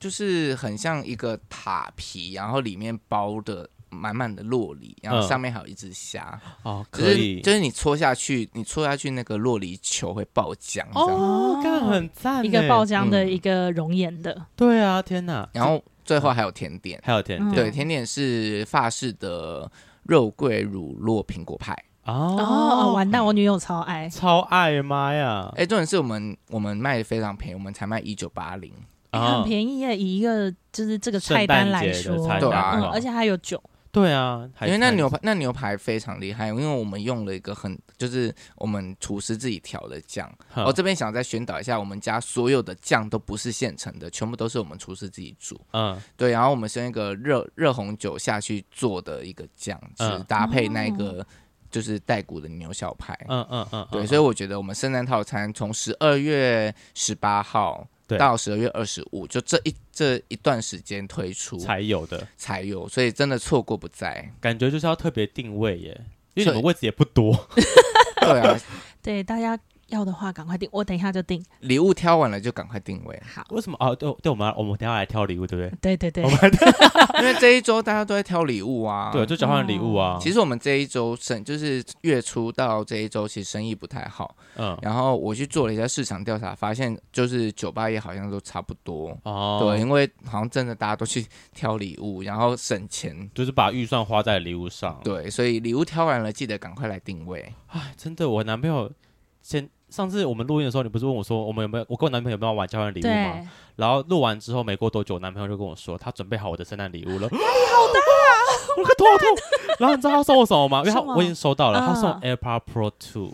[0.00, 3.70] 就是很像一个塔皮，然后里面包的。
[3.90, 6.40] 满满的洛梨，然后上面还有一只虾。
[6.62, 11.86] 哦，可以，就是你戳下去，你戳下去那个洛梨球会爆浆哦，这样。
[11.86, 15.48] 很赞，一个爆浆的一个熔岩的，对啊，天哪！
[15.52, 19.70] 然后最后还有甜点，还有甜点，对，甜点是法式的
[20.02, 21.76] 肉桂乳酪苹果派。
[22.04, 25.52] 哦，完蛋，我女友超爱，超爱，妈呀！
[25.56, 28.72] 哎，重点是我们我们卖的非常便宜，我们才卖一九八零，
[29.12, 33.62] 很便宜耶，以一个就是这个菜单来说，对啊，而且还有酒。
[33.90, 40.30] 对啊，因为那牛排那牛排非常厉害，因为我们用了一个很就是我们厨师自己调的酱。
[40.54, 45.58] 我呵这边想再宣导一下，我们家所有的酱都不是现成的，全部都是我们厨师自己煮。
[45.72, 51.26] 嗯，对，然后我们是用一个热热红酒下去做的一个酱，是搭配那个
[51.70, 53.18] 就是带骨的牛小排。
[53.28, 57.88] 嗯嗯嗯，对，所以我觉得我们圣诞套餐从十二月十八号。
[58.16, 64.32] 到十二月二十五，就这一这一段时间推出才有的，才有，所以真的错过不再。
[64.40, 66.00] 感觉就是要特别定位耶，
[66.34, 67.48] 因为你们位置也不多。
[68.22, 68.58] 对啊，
[69.02, 69.58] 对大家。
[69.88, 71.42] 要的话赶快订，我等一下就订。
[71.60, 73.22] 礼物挑完了就赶快定位。
[73.34, 73.76] 好，为什么？
[73.80, 75.96] 哦，对，对，我们我们等下来挑礼物，对不对？
[75.96, 76.24] 对对对。
[76.24, 76.38] 我们
[77.20, 80.18] 因为这一周大家都在挑礼物啊，对，就交换礼物啊。
[80.20, 84.36] 其实我们这一周生就是月初到这一周，其实生意不太好。
[84.56, 84.78] 嗯。
[84.82, 89.18] 然后我去做了一下市场调查，发现就是酒吧业好像都差不多。
[89.22, 89.58] 哦。
[89.60, 95.00] 对，因为好像真的大家都去挑礼物，然后省钱，就是把预算花在礼物上。
[95.02, 97.52] 对，所以礼物挑完了，记得赶快来定位。
[97.68, 98.92] 哎，真的，我男朋友
[99.40, 99.68] 先。
[99.90, 103.48] 上次我们录音的时候，你不是问我说，我们有没有，我跟我男朋友有没有玩交换礼物吗？
[103.76, 107.22] 然后录完之后没过多久，我男朋友就跟我说，他准备好我的圣诞礼物了。
[107.22, 108.30] 压力好大啊！
[108.76, 109.28] 我快头好痛。
[109.78, 110.80] 然后你知道他送我什么吗？
[110.80, 113.32] 因为他我已经收到了，他送 AirPods Pro 2。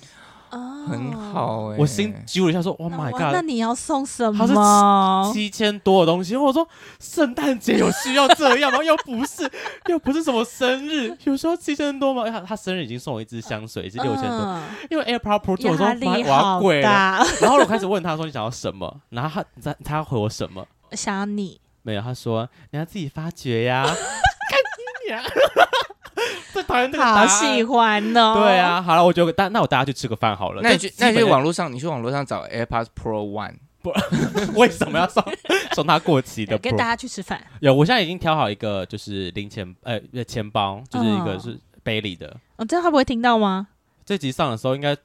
[0.86, 4.46] 很好哎，我心揪了一下，说：“Oh my god！” 那你要送什么？
[4.46, 6.36] 他是七千多的东西。
[6.36, 6.66] 我说
[7.00, 8.82] ：“圣诞节有需要这样吗？
[8.84, 9.50] 又不是，
[9.88, 12.28] 又不是什么生日，有时候七千多吗？
[12.30, 14.60] 他他生日已经送我一支香水，是六千多。
[14.90, 17.24] 因为 AirPods Pro 2我说我要贵了。
[17.40, 20.66] 然后我开始问他说：“你想要什么？”然后他他他要回我什么？
[20.92, 22.02] 想要你没有？
[22.02, 23.86] 他说：“你要自己发掘呀。
[26.54, 28.34] ”最讨厌这个，好喜欢哦！
[28.38, 30.62] 对啊，好了，我觉得，但那我带他去吃个饭好了。
[30.62, 33.92] 那你去，那你去网络上，你去网络上找 AirPods Pro One，不，
[34.54, 35.22] 为什么要送
[35.72, 36.56] 送他过期的？
[36.58, 37.44] 跟大家去吃饭。
[37.58, 42.36] 有，我现在已经挑好一个，就是零钱，呃，钱包，就是一个是背里的。
[42.56, 43.66] 哦，这样他不会听到吗？
[44.06, 44.96] 这集上的时候应该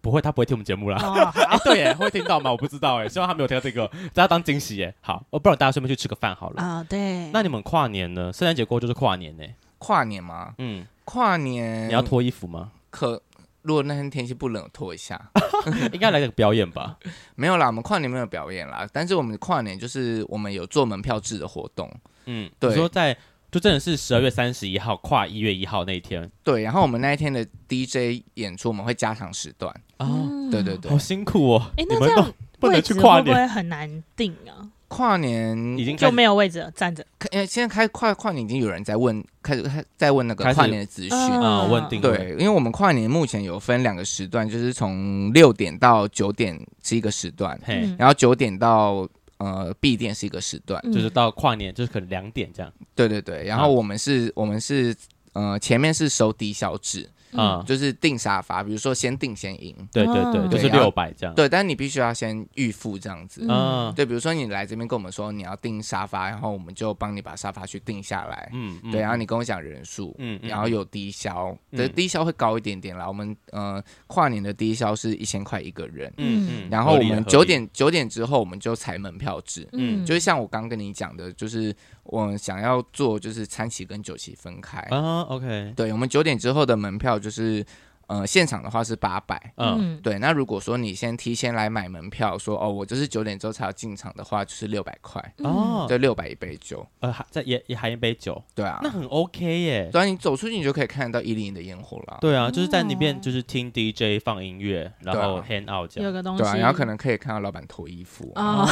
[0.00, 1.32] 不会，他不会听我们节目啦。
[1.62, 2.50] 对耶，会听到吗？
[2.50, 4.92] 我不知道哎，希望他没有听到这个，大家当惊喜耶。
[5.00, 6.60] 好，我不然大家顺便去吃个饭好了。
[6.62, 7.30] 啊，对。
[7.32, 8.32] 那你们跨年呢？
[8.32, 9.44] 圣诞节过后就是跨年呢。
[9.80, 10.54] 跨年吗？
[10.58, 12.70] 嗯，跨年你要脱衣服吗？
[12.90, 13.20] 可
[13.62, 15.20] 如果那天天气不冷，脱一下，
[15.92, 16.96] 应该来个表演吧？
[17.34, 21.90] 没有啦，我们跨年没有表演啦，但是我们跨年就是我们有做门票制的活动。
[22.26, 23.16] 嗯，对，说在
[23.50, 26.30] 就真的是十二月三十一号跨一月一号那一天。
[26.44, 29.74] 对，然后我们那一天的 DJ 演出我们会加长时段。
[29.98, 31.70] 哦，对对对，好辛苦哦。
[31.76, 34.68] 哎，那这样不能去跨年，会不会很难定啊？
[34.90, 37.06] 跨年已经就没有位置了，站着。
[37.30, 47.56] 因为现在开跨跨年已经有人在问，开始开在问那个跨年的资讯啊，问定对，因为我们跨年目前有分两个时段，就是从六点到九点是一个时段，
[47.96, 52.72] 然后九点到呃闭店是一个时段，就是到跨年就是可能两点这样。
[52.96, 54.92] 对对对，然后我们是，我们是
[55.34, 57.08] 呃前面是收低消制。
[57.32, 61.34] 嗯，就是订沙发，比如说先订先赢，对对对，就是六百这样。
[61.34, 63.44] 对，但是你必须要先预付这样子。
[63.48, 68.50] 嗯，对，比如说你来这边跟我们说你要订沙发，然后我们就帮你把沙发去订下来。
[68.52, 73.06] 嗯，对，然后你跟我讲人数，嗯，然后有低消，对，低消会高一点点啦。
[73.06, 76.12] 我们呃跨年的低消是一千块一个人。
[76.16, 79.68] 嗯嗯，然后我们九点九点之后我们就采门票制。
[79.72, 81.74] 嗯，就是像我刚跟你讲的，就是。
[82.04, 87.64] 我想要做就是餐席跟酒席分开啊，OK，对，我们九点之后的门票就是。
[88.10, 90.18] 呃，现场的话是八百，嗯，对。
[90.18, 99.88] 那如果说你先提前来买门票，说哦，我就是九点之后才要进场的话，就是六百块哦，对，六百一杯酒，呃，再也也含一杯酒，对啊，那很 OK 耶。
[99.92, 102.18] 对啊，你走出去你就可以看得到一零一的烟火了。
[102.20, 108.66] 对啊，就是在那边就是听 DJ 放音乐，然后 hang out 这样，有个东西，对啊，然后可能可以看到老板脱衣服哦，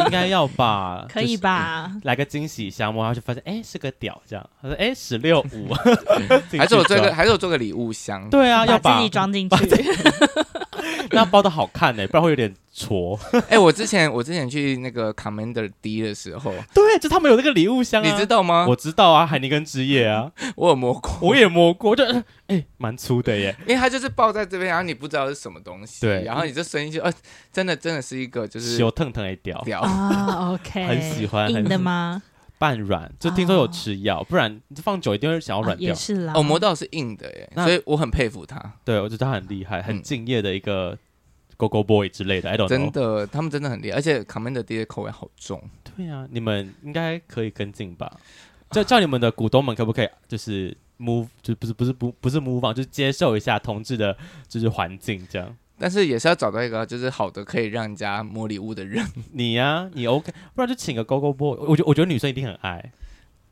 [0.00, 1.06] 应该要吧？
[1.12, 1.92] 可以吧？
[2.02, 5.72] 来个惊喜箱，然后就发现哎是个屌这样，他说哎十六五，
[6.58, 8.28] 还是我做个还是我做个礼物箱？
[8.30, 9.56] 对啊，要把自己装进去。
[11.12, 13.18] 那包的好看呢，不然会有点挫。
[13.48, 18.64] 哎，我之前我之前去那个 Commander D 的时候，对，就他们有那个礼物箱，你知道吗？
[18.68, 22.04] 我知道啊，海尼根之夜啊， 我有摸过，我也摸过，就
[22.46, 23.54] 哎，蛮粗的耶。
[23.66, 27.12] 因为它就是抱在这边，然后你不知道是什么东西，对，然后你就伸进去，呃，
[27.52, 32.22] 真的真的是一个就是小腾腾的屌屌啊，OK，很喜欢，硬的吗？
[32.60, 35.88] 半软，就听说有吃药，不然放久一定会想要软掉。
[35.88, 38.60] 也是啦，我摸到是硬的耶，所以我很佩服他。
[38.84, 40.98] 对，我觉得他很厉害，很敬业的一个
[41.56, 42.50] Go Go Boy 之类的。
[42.50, 42.68] I don't know。
[42.68, 45.62] 真的，他们真的很厉害，而且 Commander D 的口味好重。
[45.96, 48.12] 对啊，你们应该可以跟进吧？
[48.72, 54.14] 叫叫你们的股东们可不可以就是 move，就不是不是不不是 move on，就是接受一下同志的，
[54.46, 55.56] 就是环境这样。
[55.80, 59.02] 但是也是要找到一个就是好的可以让人家摸礼物的人。
[59.32, 61.56] 你呀、啊，你 OK，不然就请个 Go Go Boy。
[61.58, 62.92] 我觉我觉得女生一定很爱，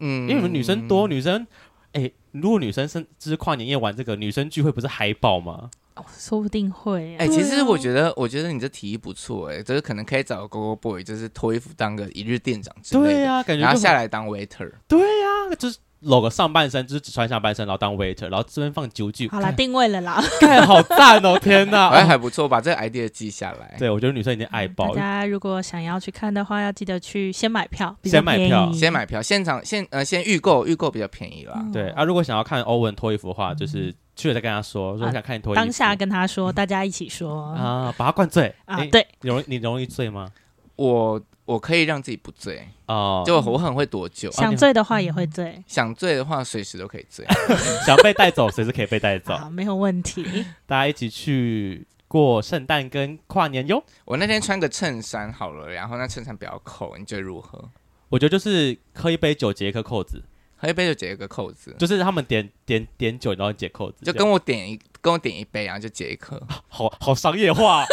[0.00, 1.46] 嗯，因为你们女生多，女生
[1.92, 5.70] 哎、欸，如果女生生就是跨年夜玩这个女生聚会，不是嗨爆吗？
[5.94, 7.16] 哦，说不定会。
[7.16, 15.78] 哎、欸，其实我觉得，我觉得你这提议不错，哎，就是可能可以找个 Go Go Boy，就是脱衣服当个一日店长之类的，对呀、啊，感觉然后下来当 waiter，对呀、啊，就是。
[16.00, 19.28] 露个上半身，就是只穿下半身，然后当 waiter，然后这边放酒具。
[19.28, 21.38] 好了，定位了啦， 看好赞哦！
[21.38, 23.74] 天哪， 哎，还不错，把这个 idea 记下来。
[23.78, 24.94] 对，我觉得女生已经爱爆。
[24.94, 31.64] 大家如果想要去看的话，要记得去先买票，先买票，先买票，现场现呃先预购，预购比较便宜啦。
[31.72, 38.84] 对啊，如果想要看欧文脱衣服的话，就是去了再跟他说，如果想看你脱衣服，当下跟他说，大家一起说啊，把他灌醉啊。
[38.92, 40.28] 对，容你容易醉吗？
[40.76, 41.20] 我。
[41.48, 44.30] 我可以让自己不醉哦，就我很会躲酒。
[44.30, 47.24] 想醉的话也会醉，想醉的话随时都可以醉。
[47.86, 50.44] 想被带走随时可以被带走，没有问题。
[50.68, 53.82] 大家一起去过圣诞跟跨年哟。
[54.04, 57.70] 我那天穿个衬衫好了，然后那衬衫不要扣，你觉得如何？
[58.10, 60.22] 我觉得就是喝一杯酒解一颗扣子，
[60.58, 66.38] 喝一杯酒解一个扣子，就是他们点点点酒然后解扣子，就跟我点一跟我点一杯然后就解一颗，
[66.68, 67.86] 好好商业化。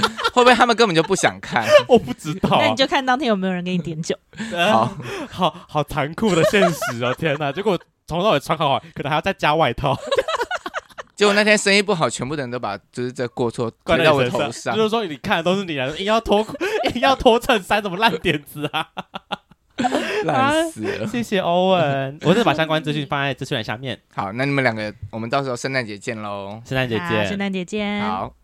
[0.32, 1.66] 会不会他们根本就不想看？
[1.88, 2.58] 我不知道、啊。
[2.62, 4.16] 那你就看当天有没有人给你点酒。
[4.70, 4.96] 好
[5.30, 7.14] 好好残酷的现实哦！
[7.14, 9.96] 天哪，结果从头到尾穿好好，可能还要再加外套。
[11.14, 14.76] 结果那天生意不好，全部的人都把就是这过错怪在我头上。
[14.76, 16.46] 就是说，你看的都是你来的，硬要脱
[16.94, 18.88] 硬要脱衬衫，什么烂点子啊！
[20.24, 21.06] 烂死了！
[21.06, 23.98] 谢谢欧文，我再把相关资讯放在资讯栏下面。
[24.14, 26.60] 好，那你们两个，我们到时候圣诞节见喽！
[26.66, 27.26] 圣诞节见！
[27.26, 28.02] 圣诞节见！
[28.02, 28.32] 好。